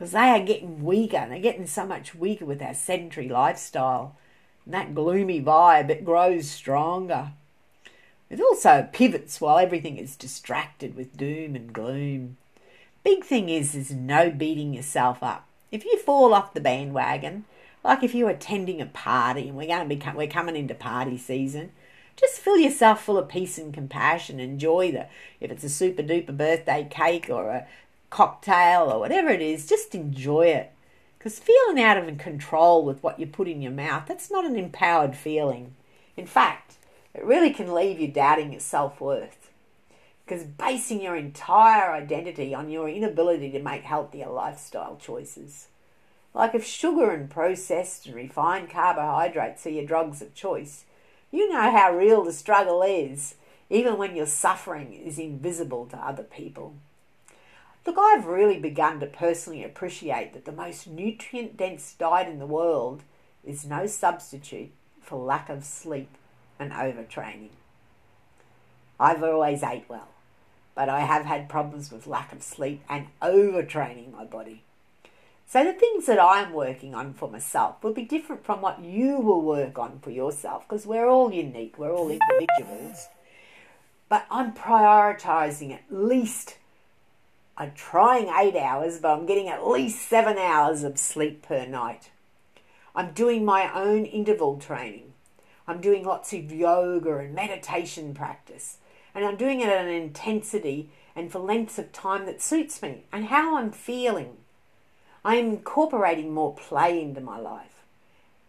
because 0.00 0.12
they 0.12 0.30
are 0.30 0.40
getting 0.40 0.82
weaker 0.82 1.18
and 1.18 1.30
they're 1.30 1.38
getting 1.38 1.66
so 1.66 1.84
much 1.84 2.14
weaker 2.14 2.46
with 2.46 2.62
our 2.62 2.72
sedentary 2.72 3.28
lifestyle. 3.28 4.16
And 4.64 4.72
that 4.72 4.94
gloomy 4.94 5.42
vibe, 5.42 5.90
it 5.90 6.06
grows 6.06 6.48
stronger. 6.48 7.32
It 8.30 8.40
also 8.40 8.88
pivots 8.94 9.42
while 9.42 9.58
everything 9.58 9.98
is 9.98 10.16
distracted 10.16 10.96
with 10.96 11.18
doom 11.18 11.54
and 11.54 11.70
gloom. 11.70 12.38
Big 13.04 13.24
thing 13.24 13.50
is, 13.50 13.74
is 13.74 13.90
no 13.90 14.30
beating 14.30 14.72
yourself 14.72 15.22
up. 15.22 15.46
If 15.70 15.84
you 15.84 15.98
fall 15.98 16.32
off 16.32 16.54
the 16.54 16.62
bandwagon, 16.62 17.44
like 17.84 18.02
if 18.02 18.14
you're 18.14 18.30
attending 18.30 18.80
a 18.80 18.86
party 18.86 19.48
and 19.48 19.56
we're 19.58 19.66
going 19.66 19.86
to 19.86 19.94
be 19.94 20.02
we're 20.16 20.28
coming 20.28 20.56
into 20.56 20.74
party 20.74 21.18
season, 21.18 21.72
just 22.16 22.40
fill 22.40 22.56
yourself 22.56 23.04
full 23.04 23.18
of 23.18 23.28
peace 23.28 23.58
and 23.58 23.74
compassion. 23.74 24.40
Enjoy 24.40 24.92
the 24.92 25.08
if 25.40 25.50
it's 25.50 25.64
a 25.64 25.68
super 25.68 26.02
duper 26.02 26.34
birthday 26.34 26.88
cake 26.90 27.28
or 27.28 27.50
a 27.50 27.66
cocktail 28.10 28.90
or 28.92 28.98
whatever 28.98 29.30
it 29.30 29.40
is, 29.40 29.66
just 29.68 29.94
enjoy 29.94 30.46
it. 30.46 30.72
Because 31.18 31.38
feeling 31.38 31.82
out 31.82 31.96
of 31.96 32.18
control 32.18 32.84
with 32.84 33.02
what 33.02 33.20
you 33.20 33.26
put 33.26 33.48
in 33.48 33.62
your 33.62 33.72
mouth, 33.72 34.04
that's 34.06 34.30
not 34.30 34.44
an 34.44 34.56
empowered 34.56 35.16
feeling. 35.16 35.74
In 36.16 36.26
fact, 36.26 36.76
it 37.14 37.24
really 37.24 37.50
can 37.50 37.74
leave 37.74 38.00
you 38.00 38.08
doubting 38.08 38.52
your 38.52 38.60
self 38.60 39.00
worth. 39.00 39.50
Because 40.24 40.44
basing 40.44 41.02
your 41.02 41.16
entire 41.16 41.92
identity 41.92 42.54
on 42.54 42.70
your 42.70 42.88
inability 42.88 43.50
to 43.50 43.62
make 43.62 43.82
healthier 43.82 44.28
lifestyle 44.28 44.96
choices. 44.96 45.68
Like 46.32 46.54
if 46.54 46.64
sugar 46.64 47.10
and 47.10 47.28
processed 47.28 48.06
and 48.06 48.14
refined 48.14 48.70
carbohydrates 48.70 49.66
are 49.66 49.70
your 49.70 49.84
drugs 49.84 50.22
of 50.22 50.34
choice, 50.34 50.84
you 51.30 51.50
know 51.50 51.70
how 51.70 51.94
real 51.94 52.24
the 52.24 52.32
struggle 52.32 52.82
is, 52.82 53.34
even 53.68 53.98
when 53.98 54.16
your 54.16 54.26
suffering 54.26 54.92
is 54.92 55.18
invisible 55.18 55.86
to 55.86 55.96
other 55.96 56.22
people. 56.22 56.74
Look, 57.90 57.98
I've 57.98 58.26
really 58.26 58.60
begun 58.60 59.00
to 59.00 59.06
personally 59.06 59.64
appreciate 59.64 60.32
that 60.34 60.44
the 60.44 60.52
most 60.52 60.86
nutrient 60.86 61.56
dense 61.56 61.92
diet 61.98 62.28
in 62.28 62.38
the 62.38 62.46
world 62.46 63.02
is 63.44 63.66
no 63.66 63.88
substitute 63.88 64.70
for 65.00 65.18
lack 65.18 65.48
of 65.48 65.64
sleep 65.64 66.16
and 66.56 66.70
overtraining. 66.70 67.50
I've 69.00 69.24
always 69.24 69.64
ate 69.64 69.86
well, 69.88 70.06
but 70.76 70.88
I 70.88 71.00
have 71.00 71.24
had 71.24 71.48
problems 71.48 71.90
with 71.90 72.06
lack 72.06 72.32
of 72.32 72.44
sleep 72.44 72.84
and 72.88 73.08
overtraining 73.20 74.12
my 74.12 74.24
body. 74.24 74.62
So 75.48 75.64
the 75.64 75.72
things 75.72 76.06
that 76.06 76.20
I'm 76.20 76.52
working 76.52 76.94
on 76.94 77.12
for 77.12 77.28
myself 77.28 77.82
will 77.82 77.92
be 77.92 78.04
different 78.04 78.44
from 78.44 78.60
what 78.60 78.84
you 78.84 79.18
will 79.18 79.42
work 79.42 79.80
on 79.80 79.98
for 79.98 80.12
yourself 80.12 80.68
because 80.68 80.86
we're 80.86 81.08
all 81.08 81.32
unique, 81.32 81.76
we're 81.76 81.92
all 81.92 82.08
individuals. 82.08 83.08
But 84.08 84.26
I'm 84.30 84.52
prioritizing 84.52 85.74
at 85.74 85.82
least 85.90 86.54
I'm 87.56 87.72
trying 87.74 88.28
eight 88.28 88.56
hours, 88.56 88.98
but 88.98 89.10
I'm 89.10 89.26
getting 89.26 89.48
at 89.48 89.66
least 89.66 90.08
seven 90.08 90.38
hours 90.38 90.82
of 90.82 90.98
sleep 90.98 91.42
per 91.42 91.66
night. 91.66 92.10
I'm 92.94 93.12
doing 93.12 93.44
my 93.44 93.72
own 93.72 94.04
interval 94.04 94.58
training. 94.58 95.12
I'm 95.66 95.80
doing 95.80 96.04
lots 96.04 96.32
of 96.32 96.50
yoga 96.50 97.18
and 97.18 97.34
meditation 97.34 98.14
practice. 98.14 98.78
And 99.14 99.24
I'm 99.24 99.36
doing 99.36 99.60
it 99.60 99.68
at 99.68 99.84
an 99.84 99.90
intensity 99.90 100.90
and 101.14 101.30
for 101.30 101.38
lengths 101.38 101.78
of 101.78 101.92
time 101.92 102.26
that 102.26 102.42
suits 102.42 102.82
me 102.82 103.04
and 103.12 103.26
how 103.26 103.56
I'm 103.56 103.72
feeling. 103.72 104.38
I 105.24 105.36
am 105.36 105.46
incorporating 105.46 106.32
more 106.32 106.54
play 106.54 107.02
into 107.02 107.20
my 107.20 107.38
life. 107.38 107.82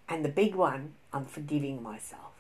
And 0.08 0.24
the 0.24 0.30
big 0.30 0.56
one, 0.56 0.94
I'm 1.12 1.26
forgiving 1.26 1.84
myself. 1.84 2.34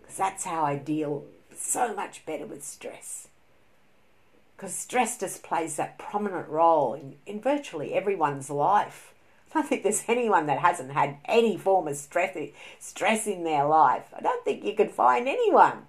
Because 0.00 0.16
that's 0.16 0.44
how 0.44 0.64
I 0.64 0.76
deal 0.76 1.24
so 1.56 1.94
much 1.94 2.26
better 2.26 2.46
with 2.46 2.64
stress. 2.64 3.28
Because 4.62 4.76
stress 4.76 5.18
just 5.18 5.42
plays 5.42 5.74
that 5.74 5.98
prominent 5.98 6.48
role 6.48 6.94
in, 6.94 7.16
in 7.26 7.40
virtually 7.40 7.94
everyone's 7.94 8.48
life. 8.48 9.12
I 9.50 9.54
don't 9.58 9.68
think 9.68 9.82
there's 9.82 10.04
anyone 10.06 10.46
that 10.46 10.60
hasn't 10.60 10.92
had 10.92 11.16
any 11.24 11.56
form 11.56 11.88
of 11.88 11.96
stress, 11.96 12.38
stress 12.78 13.26
in 13.26 13.42
their 13.42 13.64
life. 13.64 14.14
I 14.16 14.20
don't 14.20 14.44
think 14.44 14.62
you 14.62 14.76
could 14.76 14.92
find 14.92 15.26
anyone. 15.26 15.88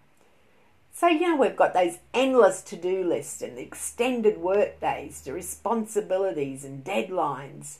So, 0.92 1.08
you 1.08 1.20
know, 1.20 1.36
we've 1.36 1.56
got 1.56 1.76
those 1.76 2.00
endless 2.16 2.64
to 2.64 2.76
do 2.76 3.04
lists 3.04 3.44
and 3.44 3.60
extended 3.60 4.40
work 4.40 4.80
days, 4.80 5.22
the 5.22 5.34
responsibilities 5.34 6.66
and 6.66 6.84
deadlines, 6.84 7.78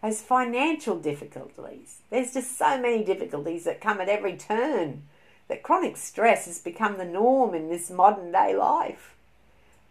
those 0.00 0.20
financial 0.20 0.96
difficulties. 0.96 2.02
There's 2.08 2.34
just 2.34 2.56
so 2.56 2.80
many 2.80 3.02
difficulties 3.02 3.64
that 3.64 3.80
come 3.80 4.00
at 4.00 4.08
every 4.08 4.36
turn 4.36 5.02
that 5.48 5.64
chronic 5.64 5.96
stress 5.96 6.46
has 6.46 6.60
become 6.60 6.98
the 6.98 7.04
norm 7.04 7.52
in 7.52 7.68
this 7.68 7.90
modern 7.90 8.30
day 8.30 8.54
life. 8.54 9.15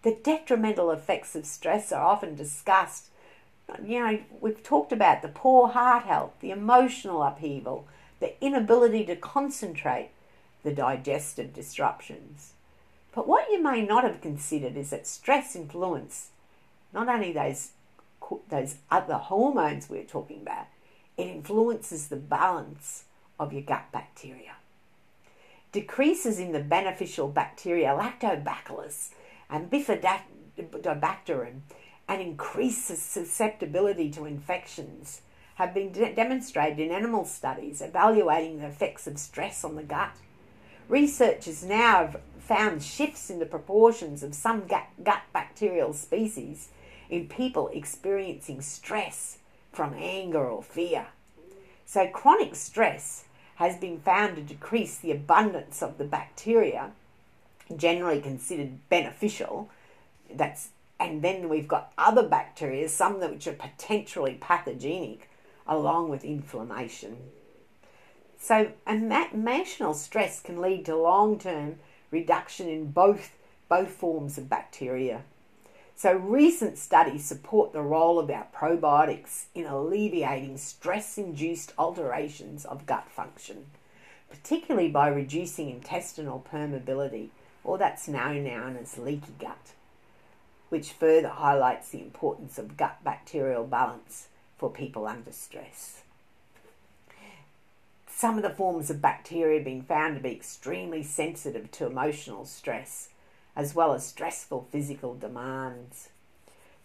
The 0.06 0.20
detrimental 0.22 0.92
effects 0.92 1.36
of 1.36 1.48
stress 1.48 1.92
are 1.92 2.06
often 2.06 2.36
discussed. 2.36 3.08
You 3.84 4.00
know, 4.00 4.20
we've 4.40 4.62
talked 4.62 4.92
about 4.92 5.24
the 5.24 5.30
poor 5.30 5.70
heart 5.70 6.04
health, 6.04 6.34
the 6.42 6.52
emotional 6.52 7.24
upheaval, 7.24 7.88
the 8.20 8.40
inability 8.40 9.04
to 9.06 9.16
concentrate, 9.16 10.12
the 10.62 10.72
digestive 10.72 11.56
disruptions. 11.56 12.54
But 13.16 13.28
what 13.28 13.50
you 13.50 13.64
may 13.64 13.84
not 13.84 14.04
have 14.04 14.22
considered 14.22 14.78
is 14.78 14.92
that 14.92 15.08
stress 15.08 15.56
influence 15.56 16.30
not 16.94 17.10
only 17.10 17.34
those 17.34 17.72
those 18.50 18.76
other 18.92 19.16
hormones 19.16 19.90
we're 19.90 20.04
talking 20.04 20.42
about, 20.42 20.68
it 21.18 21.26
influences 21.26 22.10
the 22.10 22.16
balance 22.16 23.06
of 23.40 23.52
your 23.52 23.64
gut 23.64 23.92
bacteria. 23.92 24.58
Decreases 25.72 26.38
in 26.38 26.52
the 26.52 26.60
beneficial 26.60 27.28
bacteria 27.28 27.90
Lactobacillus 27.90 29.10
and 29.50 29.70
Bifidobacterium 29.70 31.62
and 32.08 32.22
increases 32.22 33.02
susceptibility 33.02 34.10
to 34.12 34.26
infections 34.26 35.22
have 35.56 35.74
been 35.74 35.92
de- 35.92 36.14
demonstrated 36.14 36.80
in 36.80 36.92
animal 36.92 37.26
studies 37.26 37.82
evaluating 37.82 38.60
the 38.60 38.68
effects 38.68 39.08
of 39.08 39.18
stress 39.18 39.64
on 39.64 39.76
the 39.76 39.84
gut. 39.84 40.16
Researchers 40.88 41.64
now 41.64 42.06
have 42.06 42.22
found 42.40 42.84
shifts 42.84 43.30
in 43.30 43.40
the 43.40 43.46
proportions 43.46 44.22
of 44.22 44.36
some 44.36 44.68
gut, 44.68 44.88
gut 45.04 45.24
bacterial 45.34 45.94
species 45.94 46.70
in 47.10 47.28
people 47.28 47.70
experiencing 47.70 48.62
stress 48.62 49.40
from 49.72 49.94
anger 49.98 50.46
or 50.46 50.62
fear. 50.62 51.08
So, 51.86 52.08
chronic 52.08 52.56
stress 52.56 53.26
has 53.56 53.78
been 53.78 54.00
found 54.00 54.36
to 54.36 54.42
decrease 54.42 54.98
the 54.98 55.12
abundance 55.12 55.82
of 55.82 55.98
the 55.98 56.04
bacteria, 56.04 56.92
generally 57.76 58.22
considered 58.22 58.88
beneficial. 58.90 59.70
That's 60.34 60.70
and 61.00 61.22
then 61.22 61.50
we've 61.50 61.68
got 61.68 61.92
other 61.98 62.24
bacteria, 62.28 62.88
some 62.88 63.20
which 63.20 63.48
are 63.48 63.54
potentially 63.54 64.38
pathogenic, 64.40 65.30
along 65.68 66.10
with 66.10 66.24
inflammation. 66.24 67.18
So, 68.38 68.72
emotional 68.88 69.94
stress 69.94 70.40
can 70.40 70.62
lead 70.62 70.86
to 70.86 70.96
long 70.96 71.38
term 71.40 71.80
reduction 72.12 72.70
in 72.70 72.92
both, 72.92 73.38
both 73.68 73.90
forms 73.90 74.38
of 74.38 74.50
bacteria. 74.50 75.24
So, 75.96 76.14
recent 76.14 76.78
studies 76.78 77.26
support 77.26 77.74
the 77.74 77.82
role 77.82 78.20
of 78.20 78.30
our 78.30 78.48
probiotics 78.56 79.46
in 79.56 79.66
alleviating 79.66 80.58
stress 80.58 81.18
induced 81.18 81.74
alterations 81.78 82.66
of 82.66 82.86
gut 82.86 83.10
function, 83.10 83.66
particularly 84.30 84.90
by 84.90 85.08
reducing 85.08 85.70
intestinal 85.70 86.46
permeability, 86.52 87.30
or 87.66 87.78
that's 87.78 88.08
now 88.08 88.32
known 88.32 88.78
as 88.78 88.98
leaky 88.98 89.34
gut, 89.38 89.74
which 90.70 90.94
further 90.94 91.28
highlights 91.28 91.90
the 91.90 92.00
importance 92.00 92.58
of 92.58 92.78
gut 92.78 93.04
bacterial 93.04 93.66
balance 93.66 94.30
for 94.58 94.70
people 94.70 95.06
under 95.06 95.34
stress 95.34 96.04
some 98.16 98.38
of 98.38 98.44
the 98.44 98.50
forms 98.50 98.90
of 98.90 99.02
bacteria 99.02 99.62
being 99.62 99.82
found 99.82 100.16
to 100.16 100.24
be 100.24 100.32
extremely 100.32 101.04
sensitive 101.04 101.70
to 101.70 101.86
emotional 101.86 102.46
stress, 102.46 103.10
as 103.58 103.76
well 103.76 103.94
as 103.94 104.06
stressful 104.06 104.66
physical 104.72 105.16
demands. 105.16 106.10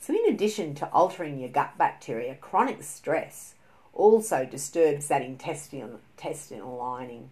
So, 0.01 0.13
in 0.13 0.35
addition 0.35 0.75
to 0.77 0.91
altering 0.91 1.39
your 1.39 1.49
gut 1.49 1.79
bacteria, 1.79 2.35
chronic 2.35 2.83
stress 2.83 3.55
also 3.95 4.45
disturbs 4.45 5.07
that 5.07 5.23
intestinal, 5.23 6.01
intestinal 6.17 6.77
lining, 6.77 7.31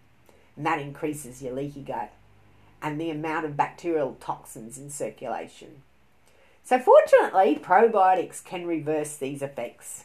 and 0.57 0.65
that 0.65 0.81
increases 0.81 1.43
your 1.43 1.55
leaky 1.55 1.83
gut 1.83 2.13
and 2.83 3.01
the 3.01 3.11
amount 3.11 3.45
of 3.45 3.57
bacterial 3.57 4.17
toxins 4.21 4.79
in 4.79 4.91
circulation. 4.91 5.83
So, 6.65 6.79
fortunately, 6.79 7.59
probiotics 7.63 8.45
can 8.45 8.67
reverse 8.67 9.17
these 9.17 9.43
effects. 9.43 10.05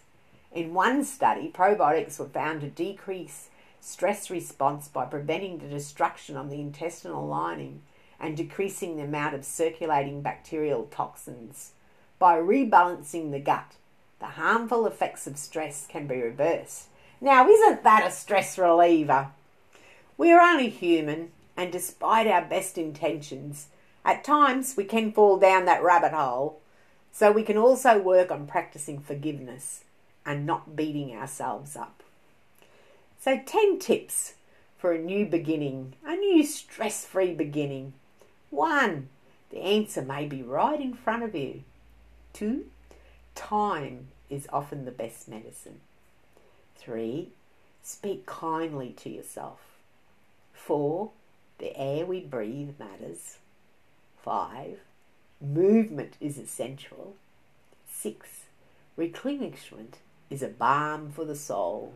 In 0.51 0.73
one 0.73 1.03
study, 1.03 1.51
probiotics 1.53 2.19
were 2.19 2.27
found 2.27 2.61
to 2.61 2.69
decrease 2.69 3.49
stress 3.81 4.29
response 4.29 4.87
by 4.87 5.05
preventing 5.05 5.57
the 5.57 5.67
destruction 5.67 6.37
of 6.37 6.49
the 6.49 6.61
intestinal 6.61 7.27
lining 7.27 7.81
and 8.19 8.37
decreasing 8.37 8.95
the 8.95 9.03
amount 9.03 9.35
of 9.35 9.43
circulating 9.43 10.21
bacterial 10.21 10.83
toxins. 10.85 11.71
By 12.17 12.37
rebalancing 12.37 13.31
the 13.31 13.39
gut, 13.39 13.73
the 14.19 14.27
harmful 14.27 14.87
effects 14.87 15.27
of 15.27 15.37
stress 15.37 15.85
can 15.85 16.07
be 16.07 16.21
reversed. 16.21 16.87
Now, 17.19 17.49
isn't 17.49 17.83
that 17.83 18.07
a 18.07 18.11
stress 18.11 18.57
reliever? 18.57 19.31
We 20.17 20.31
are 20.31 20.39
only 20.39 20.69
human, 20.69 21.31
and 21.55 21.71
despite 21.71 22.27
our 22.27 22.43
best 22.43 22.77
intentions, 22.77 23.67
at 24.05 24.23
times 24.23 24.75
we 24.75 24.83
can 24.83 25.11
fall 25.11 25.37
down 25.37 25.65
that 25.65 25.83
rabbit 25.83 26.13
hole. 26.13 26.59
So 27.11 27.31
we 27.31 27.43
can 27.43 27.57
also 27.57 27.99
work 27.99 28.31
on 28.31 28.47
practicing 28.47 28.99
forgiveness 28.99 29.83
and 30.25 30.45
not 30.45 30.75
beating 30.75 31.15
ourselves 31.15 31.75
up. 31.75 32.01
So, 33.19 33.39
10 33.45 33.79
tips 33.79 34.33
for 34.77 34.91
a 34.91 34.99
new 34.99 35.25
beginning, 35.25 35.93
a 36.05 36.15
new 36.15 36.43
stress 36.43 37.05
free 37.05 37.33
beginning. 37.33 37.93
One, 38.49 39.07
the 39.49 39.59
answer 39.61 40.01
may 40.01 40.25
be 40.25 40.41
right 40.41 40.81
in 40.81 40.93
front 40.93 41.23
of 41.23 41.33
you. 41.33 41.63
Two, 42.33 42.65
time 43.35 44.07
is 44.29 44.47
often 44.51 44.83
the 44.83 44.91
best 44.91 45.29
medicine. 45.29 45.79
Three, 46.75 47.29
speak 47.81 48.25
kindly 48.25 48.89
to 48.97 49.09
yourself. 49.09 49.59
Four, 50.51 51.11
the 51.59 51.77
air 51.77 52.05
we 52.05 52.21
breathe 52.21 52.75
matters. 52.79 53.37
Five, 54.21 54.79
movement 55.41 56.15
is 56.19 56.37
essential. 56.37 57.15
Six, 57.91 58.45
replenishment 58.95 59.97
is 60.29 60.41
a 60.41 60.47
balm 60.47 61.11
for 61.11 61.25
the 61.25 61.35
soul. 61.35 61.93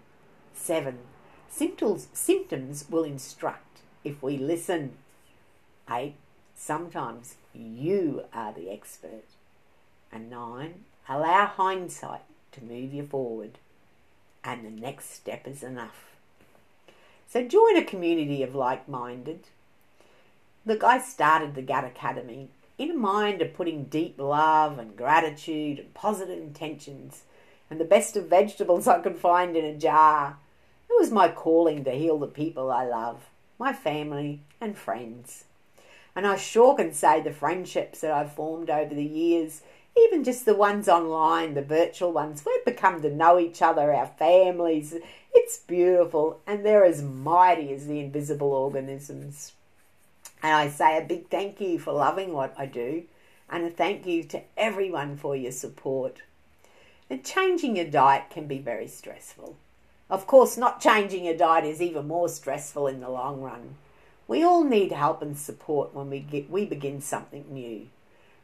Seven, 0.54 1.00
Symptoms, 1.50 2.08
symptoms 2.14 2.86
will 2.90 3.04
instruct 3.04 3.80
if 4.04 4.22
we 4.22 4.38
listen. 4.38 4.94
Eight, 5.90 6.16
sometimes 6.56 7.36
you 7.54 8.26
are 8.34 8.54
the 8.54 8.70
expert. 8.70 9.24
And 10.12 10.30
nine, 10.30 10.86
allow 11.10 11.46
hindsight 11.46 12.24
to 12.54 12.64
move 12.64 12.94
you 12.94 13.08
forward. 13.08 13.58
And 14.44 14.66
the 14.66 14.82
next 14.82 15.12
step 15.12 15.48
is 15.48 15.64
enough. 15.64 16.17
So 17.28 17.44
join 17.44 17.78
a 17.78 17.84
community 17.84 18.42
of 18.42 18.56
like 18.56 18.88
minded. 18.88 19.42
Look, 20.66 20.84
I 20.84 21.00
started 21.00 21.56
the 21.56 21.62
Gut 21.62 21.84
Academy 21.84 22.50
in 22.78 22.92
a 22.92 22.96
mind 22.96 23.42
of 23.42 23.54
putting 23.54 23.86
deep 23.86 24.20
love 24.20 24.80
and 24.80 24.96
gratitude 24.96 25.80
and 25.80 25.94
positive 25.94 26.38
intentions 26.38 27.24
and 27.70 27.80
the 27.80 27.86
best 27.86 28.16
of 28.16 28.28
vegetables 28.28 28.88
I 28.88 29.00
could 29.00 29.18
find 29.18 29.58
in 29.58 29.66
a 29.66 29.78
jar 29.78 30.38
it 30.90 30.98
was 30.98 31.12
my 31.12 31.28
calling 31.30 31.84
to 31.84 31.92
heal 31.92 32.18
the 32.18 32.28
people 32.28 32.72
I 32.72 32.86
love, 32.86 33.30
my 33.60 33.74
family 33.74 34.42
and 34.62 34.78
friends. 34.78 35.44
And 36.16 36.26
I 36.26 36.38
sure 36.38 36.76
can 36.76 36.94
say 36.94 37.22
the 37.22 37.32
friendships 37.32 38.02
that 38.02 38.12
I've 38.12 38.32
formed 38.32 38.70
over 38.70 38.96
the 38.96 39.04
years, 39.04 39.62
even 40.04 40.24
just 40.24 40.46
the 40.46 40.56
ones 40.56 40.88
online, 40.88 41.54
the 41.54 41.62
virtual 41.62 42.12
ones, 42.12 42.44
we've 42.46 42.66
become 42.66 43.02
to 43.02 43.14
know 43.14 43.40
each 43.40 43.62
other, 43.62 43.94
our 43.94 44.08
families. 44.08 44.96
It's 45.34 45.58
beautiful, 45.58 46.40
and 46.48 46.66
they're 46.66 46.86
as 46.86 47.02
mighty 47.02 47.74
as 47.74 47.88
the 47.88 48.00
invisible 48.00 48.52
organisms. 48.52 49.54
And 50.44 50.54
I 50.54 50.70
say 50.70 50.98
a 50.98 51.06
big 51.06 51.30
thank 51.30 51.60
you 51.60 51.80
for 51.80 51.94
loving 51.94 52.34
what 52.34 52.54
I 52.58 52.66
do, 52.66 53.04
and 53.50 53.64
a 53.64 53.70
thank 53.70 54.06
you 54.06 54.24
to 54.26 54.42
everyone 54.56 55.18
for 55.18 55.36
your 55.36 55.52
support. 55.52 56.22
And 57.10 57.24
changing 57.24 57.76
your 57.76 57.86
diet 57.86 58.30
can 58.30 58.48
be 58.48 58.60
very 58.60 58.88
stressful. 58.88 59.56
Of 60.10 60.28
course, 60.28 60.58
not 60.58 60.82
changing 60.82 61.26
your 61.26 61.38
diet 61.38 61.66
is 61.66 61.82
even 61.82 62.08
more 62.08 62.30
stressful 62.30 62.88
in 62.88 63.02
the 63.02 63.10
long 63.10 63.42
run. 63.42 63.76
We 64.28 64.44
all 64.44 64.64
need 64.64 64.92
help 64.92 65.22
and 65.22 65.38
support 65.38 65.94
when 65.94 66.10
we 66.10 66.20
get 66.20 66.50
we 66.50 66.66
begin 66.66 67.02
something 67.02 67.46
new. 67.50 67.88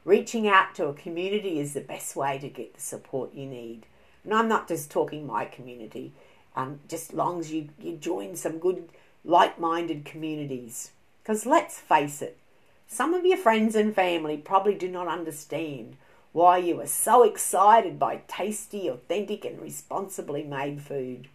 Reaching 0.06 0.50
out 0.50 0.76
to 0.76 0.88
a 0.88 0.94
community 0.94 1.60
is 1.60 1.74
the 1.74 1.80
best 1.80 2.14
way 2.16 2.38
to 2.40 2.50
get 2.50 2.74
the 2.74 2.82
support 2.82 3.34
you 3.34 3.46
need. 3.46 3.86
And 4.26 4.34
I'm 4.34 4.50
not 4.50 4.68
just 4.68 4.92
talking 4.92 5.26
my 5.26 5.46
community, 5.46 6.12
um, 6.58 6.82
just 6.90 7.14
long 7.14 7.40
as 7.40 7.54
you, 7.54 7.70
you 7.80 7.96
join 7.96 8.36
some 8.36 8.60
good, 8.60 8.90
like 9.24 9.60
minded 9.60 10.04
communities. 10.04 10.92
Because 11.22 11.46
let's 11.46 11.80
face 11.80 12.22
it, 12.22 12.38
some 12.86 13.14
of 13.14 13.26
your 13.26 13.38
friends 13.38 13.76
and 13.76 13.96
family 13.96 14.36
probably 14.36 14.76
do 14.76 14.90
not 14.90 15.08
understand 15.08 15.96
why 16.34 16.58
you 16.58 16.82
are 16.82 16.88
so 16.88 17.24
excited 17.24 17.98
by 17.98 18.24
tasty, 18.28 18.90
authentic, 18.90 19.46
and 19.46 19.62
responsibly 19.62 20.44
made 20.44 20.82
food. 20.82 21.30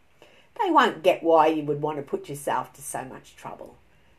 They 0.63 0.71
won't 0.71 1.03
get 1.03 1.23
why 1.23 1.47
you 1.47 1.63
would 1.63 1.81
want 1.81 1.97
to 1.97 2.03
put 2.03 2.29
yourself 2.29 2.75
to 2.75 2.83
so 2.83 3.05
much 3.05 3.35
trouble. 3.35 3.77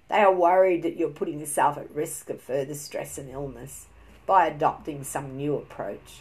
They 0.07 0.21
are 0.21 0.33
worried 0.33 0.81
that 0.81 0.97
you're 0.97 1.09
putting 1.09 1.39
yourself 1.39 1.77
at 1.77 1.93
risk 1.93 2.31
of 2.31 2.41
further 2.41 2.73
stress 2.73 3.19
and 3.19 3.29
illness 3.29 3.85
by 4.29 4.45
adopting 4.45 5.03
some 5.03 5.35
new 5.35 5.55
approach. 5.55 6.19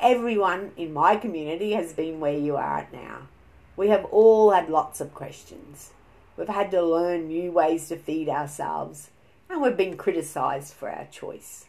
Everyone 0.00 0.70
in 0.78 0.90
my 0.90 1.16
community 1.16 1.72
has 1.72 1.92
been 1.92 2.18
where 2.18 2.38
you 2.38 2.56
are 2.56 2.78
at 2.78 2.94
now. 2.94 3.28
We 3.76 3.88
have 3.88 4.06
all 4.06 4.52
had 4.52 4.70
lots 4.70 5.02
of 5.02 5.12
questions. 5.12 5.90
We've 6.38 6.48
had 6.48 6.70
to 6.70 6.82
learn 6.82 7.28
new 7.28 7.52
ways 7.52 7.88
to 7.88 7.98
feed 7.98 8.30
ourselves, 8.30 9.10
and 9.50 9.60
we've 9.60 9.76
been 9.76 9.98
criticised 9.98 10.72
for 10.72 10.88
our 10.88 11.04
choice. 11.12 11.66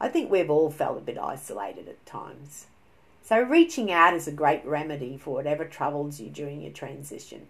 I 0.00 0.08
think 0.08 0.32
we've 0.32 0.50
all 0.50 0.72
felt 0.72 0.98
a 0.98 1.00
bit 1.00 1.16
isolated 1.16 1.86
at 1.88 2.04
times. 2.04 2.66
So, 3.22 3.40
reaching 3.40 3.92
out 3.92 4.14
is 4.14 4.26
a 4.26 4.32
great 4.32 4.66
remedy 4.66 5.16
for 5.16 5.32
whatever 5.32 5.64
troubles 5.64 6.18
you 6.18 6.28
during 6.28 6.60
your 6.60 6.72
transition. 6.72 7.46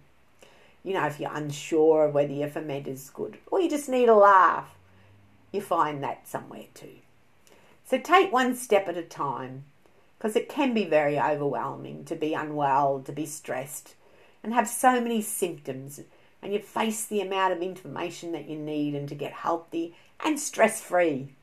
You 0.85 0.93
know, 0.93 1.07
if 1.07 1.19
you're 1.19 1.35
unsure 1.35 2.09
whether 2.09 2.35
your 2.35 2.49
ferment 2.49 2.87
is 2.87 3.09
good 3.09 3.39
or 3.47 3.59
you 3.59 3.71
just 3.71 3.89
need 3.89 4.11
a 4.11 4.15
laugh, 4.15 4.77
you 5.51 5.63
find 5.63 6.03
that 6.03 6.29
somewhere 6.29 6.67
too. 6.75 6.99
So, 7.93 7.99
take 7.99 8.33
one 8.33 8.57
step 8.57 8.89
at 8.89 8.97
a 8.97 9.03
time 9.03 9.65
because 10.17 10.35
it 10.35 10.49
can 10.49 10.73
be 10.73 10.87
very 10.87 11.21
overwhelming 11.21 12.07
to 12.07 12.15
be 12.15 12.33
unwell, 12.33 13.01
to 13.01 13.13
be 13.13 13.27
stressed, 13.27 13.97
and 14.43 14.55
have 14.55 14.67
so 14.67 14.99
many 14.99 15.21
symptoms, 15.21 16.01
and 16.41 16.55
you 16.55 16.59
face 16.59 17.05
the 17.05 17.21
amount 17.21 17.53
of 17.53 17.61
information 17.61 18.33
that 18.33 18.49
you 18.49 18.57
need 18.57 18.95
and 18.95 19.11
to 19.11 19.15
get 19.15 19.33
healthy 19.35 19.95
and 20.25 20.41
stress 20.41 20.81
free. 20.81 21.35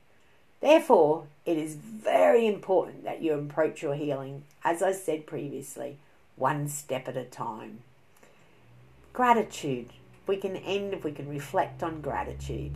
Therefore, 0.60 1.28
it 1.46 1.56
is 1.56 1.76
very 1.76 2.48
important 2.48 3.04
that 3.04 3.22
you 3.22 3.34
approach 3.34 3.80
your 3.80 3.94
healing, 3.94 4.42
as 4.64 4.82
I 4.82 4.90
said 4.90 5.28
previously, 5.28 5.98
one 6.34 6.66
step 6.66 7.06
at 7.06 7.16
a 7.16 7.26
time. 7.26 7.78
Gratitude. 9.12 9.90
We 10.26 10.36
can 10.36 10.56
end 10.56 10.94
if 10.94 11.04
we 11.04 11.12
can 11.12 11.28
reflect 11.28 11.84
on 11.84 12.00
gratitude. 12.00 12.72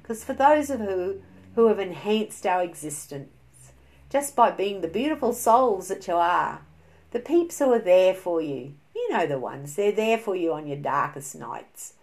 Because 0.00 0.24
for 0.24 0.32
those 0.32 0.70
of 0.70 0.80
who 0.80 1.20
who 1.54 1.68
have 1.68 1.78
enhanced 1.78 2.46
our 2.46 2.62
existence 2.62 3.28
just 4.12 4.36
by 4.36 4.50
being 4.50 4.82
the 4.82 4.88
beautiful 4.88 5.32
souls 5.32 5.88
that 5.88 6.06
you 6.06 6.14
are, 6.14 6.60
the 7.12 7.18
peeps 7.18 7.58
who 7.58 7.72
are 7.72 7.78
there 7.78 8.12
for 8.12 8.42
you, 8.42 8.74
you 8.94 9.10
know 9.10 9.26
the 9.26 9.38
ones, 9.38 9.74
they're 9.74 9.90
there 9.90 10.18
for 10.18 10.36
you 10.36 10.52
on 10.52 10.66
your 10.66 10.76
darkest 10.76 11.34
nights. 11.34 11.94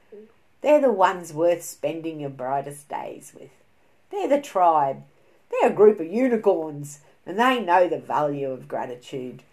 They're 0.62 0.82
the 0.82 0.92
ones 0.92 1.32
worth 1.32 1.64
spending 1.64 2.20
your 2.20 2.32
brightest 2.32 2.90
days 2.90 3.32
with. 3.40 3.52
They're 4.10 4.28
the 4.28 4.42
tribe. 4.42 5.04
They're 5.52 5.70
a 5.70 5.74
group 5.74 6.00
of 6.00 6.12
unicorns, 6.12 7.02
and 7.26 7.40
they 7.40 7.60
know 7.60 7.88
the 7.88 8.00
value 8.00 8.50
of 8.50 8.68
gratitude. 8.68 9.44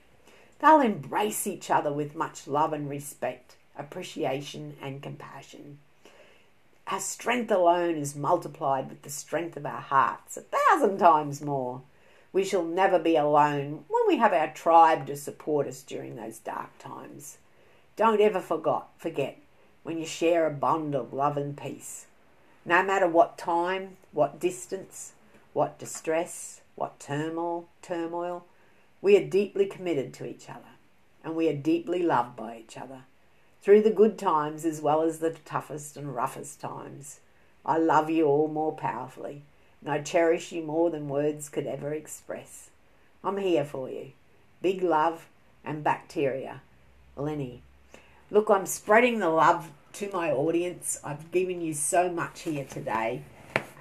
They'll 0.59 0.81
embrace 0.81 1.47
each 1.47 1.71
other 1.71 1.93
with 1.93 2.17
much 2.17 2.49
love 2.49 2.73
and 2.73 2.89
respect, 2.89 3.57
appreciation 3.79 4.77
and 4.81 5.03
compassion. 5.03 5.79
Our 6.89 7.01
strength 7.01 7.51
alone 7.51 7.97
is 7.97 8.15
multiplied 8.15 8.89
with 8.89 9.03
the 9.03 9.11
strength 9.11 9.57
of 9.57 9.67
our 9.67 9.81
hearts, 9.81 10.37
a 10.37 10.43
thousand 10.43 10.99
times 10.99 11.43
more. 11.43 11.83
We 12.33 12.45
shall 12.45 12.65
never 12.65 12.99
be 13.01 13.17
alone 13.17 13.85
when 13.89 14.03
we 14.07 14.19
have 14.19 14.33
our 14.33 14.53
tribe 14.53 15.07
to 15.07 15.17
support 15.17 15.67
us 15.67 15.83
during 15.83 16.15
those 16.15 16.39
dark 16.39 16.79
times. 16.79 17.39
Don't 17.97 18.21
ever 18.21 18.41
forgot, 18.41 18.91
forget 18.99 19.39
when 19.83 19.99
you 19.99 20.07
share 20.07 20.47
a 20.47 20.51
bond 20.51 20.95
of 20.95 21.13
love 21.13 21.37
and 21.37 21.57
peace. 21.57 22.07
No 22.65 22.83
matter 22.85 23.09
what 23.09 23.37
time, 23.37 23.97
what 24.13 24.39
distance, 24.39 25.13
what 25.53 25.79
distress, 25.79 26.61
what 26.77 27.01
turmoil, 27.01 27.69
turmoil, 27.83 28.45
we 29.01 29.17
are 29.17 29.27
deeply 29.27 29.67
committed 29.67 30.13
to 30.15 30.27
each 30.27 30.49
other 30.49 30.77
and 31.25 31.35
we 31.35 31.49
are 31.49 31.57
deeply 31.57 32.03
loved 32.03 32.37
by 32.37 32.59
each 32.59 32.77
other 32.77 33.03
through 33.63 33.83
the 33.83 33.91
good 33.91 34.19
times 34.19 34.65
as 34.65 34.81
well 34.81 35.03
as 35.03 35.19
the 35.19 35.31
toughest 35.31 35.97
and 35.97 36.15
roughest 36.15 36.61
times. 36.61 37.21
I 37.65 37.79
love 37.79 38.11
you 38.11 38.27
all 38.27 38.49
more 38.49 38.73
powerfully 38.73 39.43
and 39.81 39.91
I 39.91 40.01
cherish 40.01 40.53
you 40.53 40.63
more 40.63 40.91
than 40.91 41.09
words 41.09 41.49
could 41.49 41.67
ever 41.67 41.93
express. 41.93 42.71
I'm 43.23 43.39
here 43.39 43.65
for 43.65 43.89
you. 43.89 44.13
Big 44.63 44.83
love 44.83 45.29
and 45.65 45.85
bacteria. 45.85 46.63
Lynnie. 47.17 47.61
Look, 48.31 48.51
I'm 48.51 48.67
spreading 48.67 49.21
the 49.21 49.29
love 49.29 49.71
to 49.95 50.11
my 50.13 50.31
audience. 50.33 50.99
I've 51.05 51.31
given 51.31 51.61
you 51.61 51.73
so 51.73 52.11
much 52.11 52.43
here 52.43 52.65
today. 52.65 53.23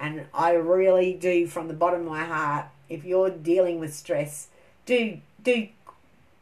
And 0.00 0.26
I 0.32 0.52
really 0.52 1.14
do, 1.14 1.46
from 1.46 1.68
the 1.68 1.74
bottom 1.74 2.02
of 2.02 2.06
my 2.06 2.24
heart, 2.24 2.66
if 2.88 3.04
you're 3.04 3.30
dealing 3.30 3.80
with 3.80 3.94
stress, 3.94 4.48
do 4.84 5.20
do 5.42 5.68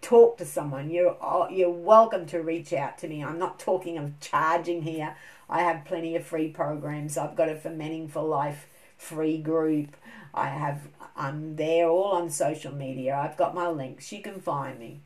talk 0.04 0.36
to 0.36 0.44
someone. 0.44 0.90
You're 0.90 1.16
oh, 1.20 1.48
you're 1.48 1.70
welcome 1.70 2.26
to 2.26 2.42
reach 2.42 2.72
out 2.72 2.98
to 2.98 3.08
me. 3.08 3.24
I'm 3.24 3.38
not 3.38 3.58
talking 3.58 3.96
of 3.96 4.20
charging 4.20 4.82
here. 4.82 5.16
I 5.48 5.62
have 5.62 5.86
plenty 5.86 6.14
of 6.14 6.26
free 6.26 6.48
programs. 6.48 7.16
I've 7.16 7.36
got 7.36 7.48
a 7.48 7.56
Fermenting 7.56 8.08
for 8.08 8.22
Life 8.22 8.68
free 8.98 9.38
group. 9.38 9.96
I 10.34 10.48
have 10.48 10.82
I'm 11.16 11.56
there 11.56 11.88
all 11.88 12.12
on 12.12 12.28
social 12.28 12.72
media. 12.72 13.16
I've 13.16 13.38
got 13.38 13.54
my 13.54 13.68
links. 13.68 14.12
You 14.12 14.20
can 14.20 14.40
find 14.40 14.78
me. 14.78 15.00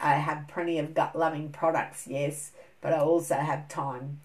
I 0.00 0.14
have 0.14 0.48
plenty 0.48 0.78
of 0.78 0.94
gut 0.94 1.16
loving 1.16 1.50
products, 1.50 2.06
yes, 2.06 2.52
but 2.80 2.92
I 2.92 2.98
also 2.98 3.36
have 3.36 3.68
time. 3.68 4.20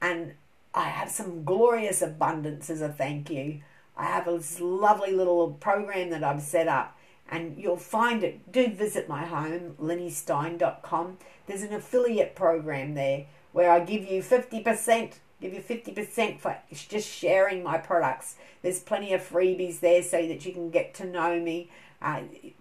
And 0.00 0.34
I 0.74 0.84
have 0.84 1.10
some 1.10 1.44
glorious 1.44 2.02
abundance 2.02 2.70
as 2.70 2.80
a 2.80 2.88
thank 2.88 3.30
you. 3.30 3.60
I 3.96 4.06
have 4.06 4.24
this 4.24 4.60
lovely 4.60 5.12
little 5.12 5.52
program 5.52 6.10
that 6.10 6.24
I've 6.24 6.40
set 6.40 6.66
up, 6.66 6.96
and 7.32 7.56
you'll 7.56 7.78
find 7.78 8.22
it. 8.22 8.52
Do 8.52 8.68
visit 8.68 9.08
my 9.08 9.24
home, 9.24 9.74
lynniestein.com. 9.80 11.16
There's 11.46 11.62
an 11.62 11.72
affiliate 11.72 12.36
program 12.36 12.94
there 12.94 13.24
where 13.52 13.72
I 13.72 13.80
give 13.80 14.04
you 14.04 14.22
50%, 14.22 15.14
give 15.40 15.54
you 15.54 15.62
50% 15.62 16.38
for 16.38 16.58
just 16.70 17.08
sharing 17.08 17.62
my 17.62 17.78
products. 17.78 18.36
There's 18.60 18.80
plenty 18.80 19.14
of 19.14 19.26
freebies 19.26 19.80
there 19.80 20.02
so 20.02 20.28
that 20.28 20.44
you 20.44 20.52
can 20.52 20.68
get 20.70 20.92
to 20.94 21.06
know 21.06 21.40
me. 21.40 21.70
Uh, 22.02 22.20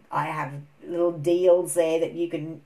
I 0.09 0.25
have 0.27 0.53
little 0.87 1.11
deals 1.11 1.73
there 1.73 1.99
that 1.99 2.13
you 2.13 2.29
can 2.29 2.61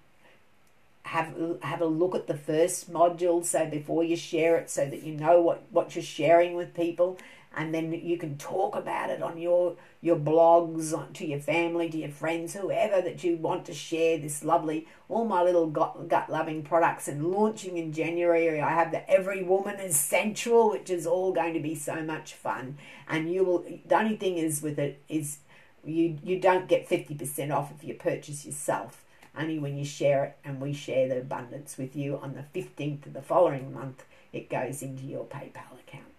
have 1.04 1.36
have 1.62 1.82
a 1.82 1.86
look 1.86 2.16
at 2.16 2.26
the 2.26 2.38
first 2.38 2.92
module 2.92 3.46
so 3.46 3.68
before 3.68 4.04
you 4.04 4.16
share 4.16 4.58
it 4.58 4.72
so 4.72 4.88
that 4.88 5.04
you 5.04 5.14
know 5.14 5.40
what 5.40 5.62
what 5.70 5.96
you're 5.96 6.04
sharing 6.04 6.56
with 6.56 6.74
people 6.74 7.16
and 7.56 7.74
then 7.74 7.92
you 7.92 8.18
can 8.18 8.38
talk 8.38 8.76
about 8.76 9.10
it 9.10 9.22
on 9.22 9.38
your 9.38 9.76
your 10.02 10.16
blogs 10.16 11.14
to 11.14 11.26
your 11.26 11.40
family 11.40 11.90
to 11.90 11.98
your 11.98 12.10
friends 12.10 12.54
whoever 12.54 13.02
that 13.02 13.24
you 13.24 13.38
want 13.38 13.66
to 13.66 13.74
share 13.74 14.18
this 14.18 14.44
lovely 14.44 14.88
all 15.10 15.26
my 15.26 15.42
little 15.42 15.68
gut, 15.68 16.08
gut 16.08 16.30
loving 16.30 16.62
products 16.62 17.08
and 17.08 17.32
launching 17.32 17.78
in 17.78 17.92
january 17.92 18.62
i 18.62 18.70
have 18.70 18.92
the 18.92 19.10
every 19.10 19.44
woman 19.44 19.80
is 19.80 19.98
sensual 19.98 20.70
which 20.70 20.90
is 20.90 21.08
all 21.08 21.32
going 21.32 21.54
to 21.54 21.60
be 21.60 21.76
so 21.76 22.02
much 22.02 22.34
fun 22.34 22.78
and 23.08 23.32
you 23.32 23.44
will 23.44 23.66
the 23.86 23.98
only 23.98 24.16
thing 24.16 24.38
is 24.38 24.62
with 24.62 24.78
it 24.78 25.02
is 25.10 25.40
you 25.84 26.18
you 26.24 26.40
don't 26.40 26.68
get 26.68 26.90
50% 26.90 27.52
off 27.52 27.72
if 27.72 27.84
you 27.84 27.94
purchase 27.94 28.46
yourself 28.46 29.06
only 29.38 29.60
when 29.60 29.78
you 29.78 29.86
share 29.86 30.24
it 30.24 30.38
and 30.44 30.62
we 30.62 30.74
share 30.74 31.08
the 31.08 31.20
abundance 31.20 31.78
with 31.78 31.96
you 31.96 32.18
on 32.18 32.36
the 32.36 32.60
15th 32.60 33.08
of 33.08 33.14
the 33.14 33.22
following 33.22 33.74
month, 33.74 34.06
it 34.32 34.50
goes 34.50 34.82
into 34.82 35.04
your 35.04 35.26
PayPal 35.26 35.80
account. 35.80 36.15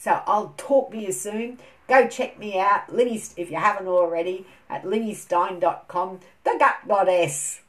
So 0.00 0.22
I'll 0.26 0.54
talk 0.56 0.92
to 0.92 0.98
you 0.98 1.12
soon. 1.12 1.58
Go 1.86 2.08
check 2.08 2.38
me 2.38 2.58
out, 2.58 2.88
Lynnie, 2.88 3.34
if 3.36 3.50
you 3.50 3.58
haven't 3.58 3.86
already, 3.86 4.46
at 4.70 4.82
lynniestein.com, 4.82 6.20
the 6.42 6.56
gut 6.58 6.76
goddess. 6.88 7.60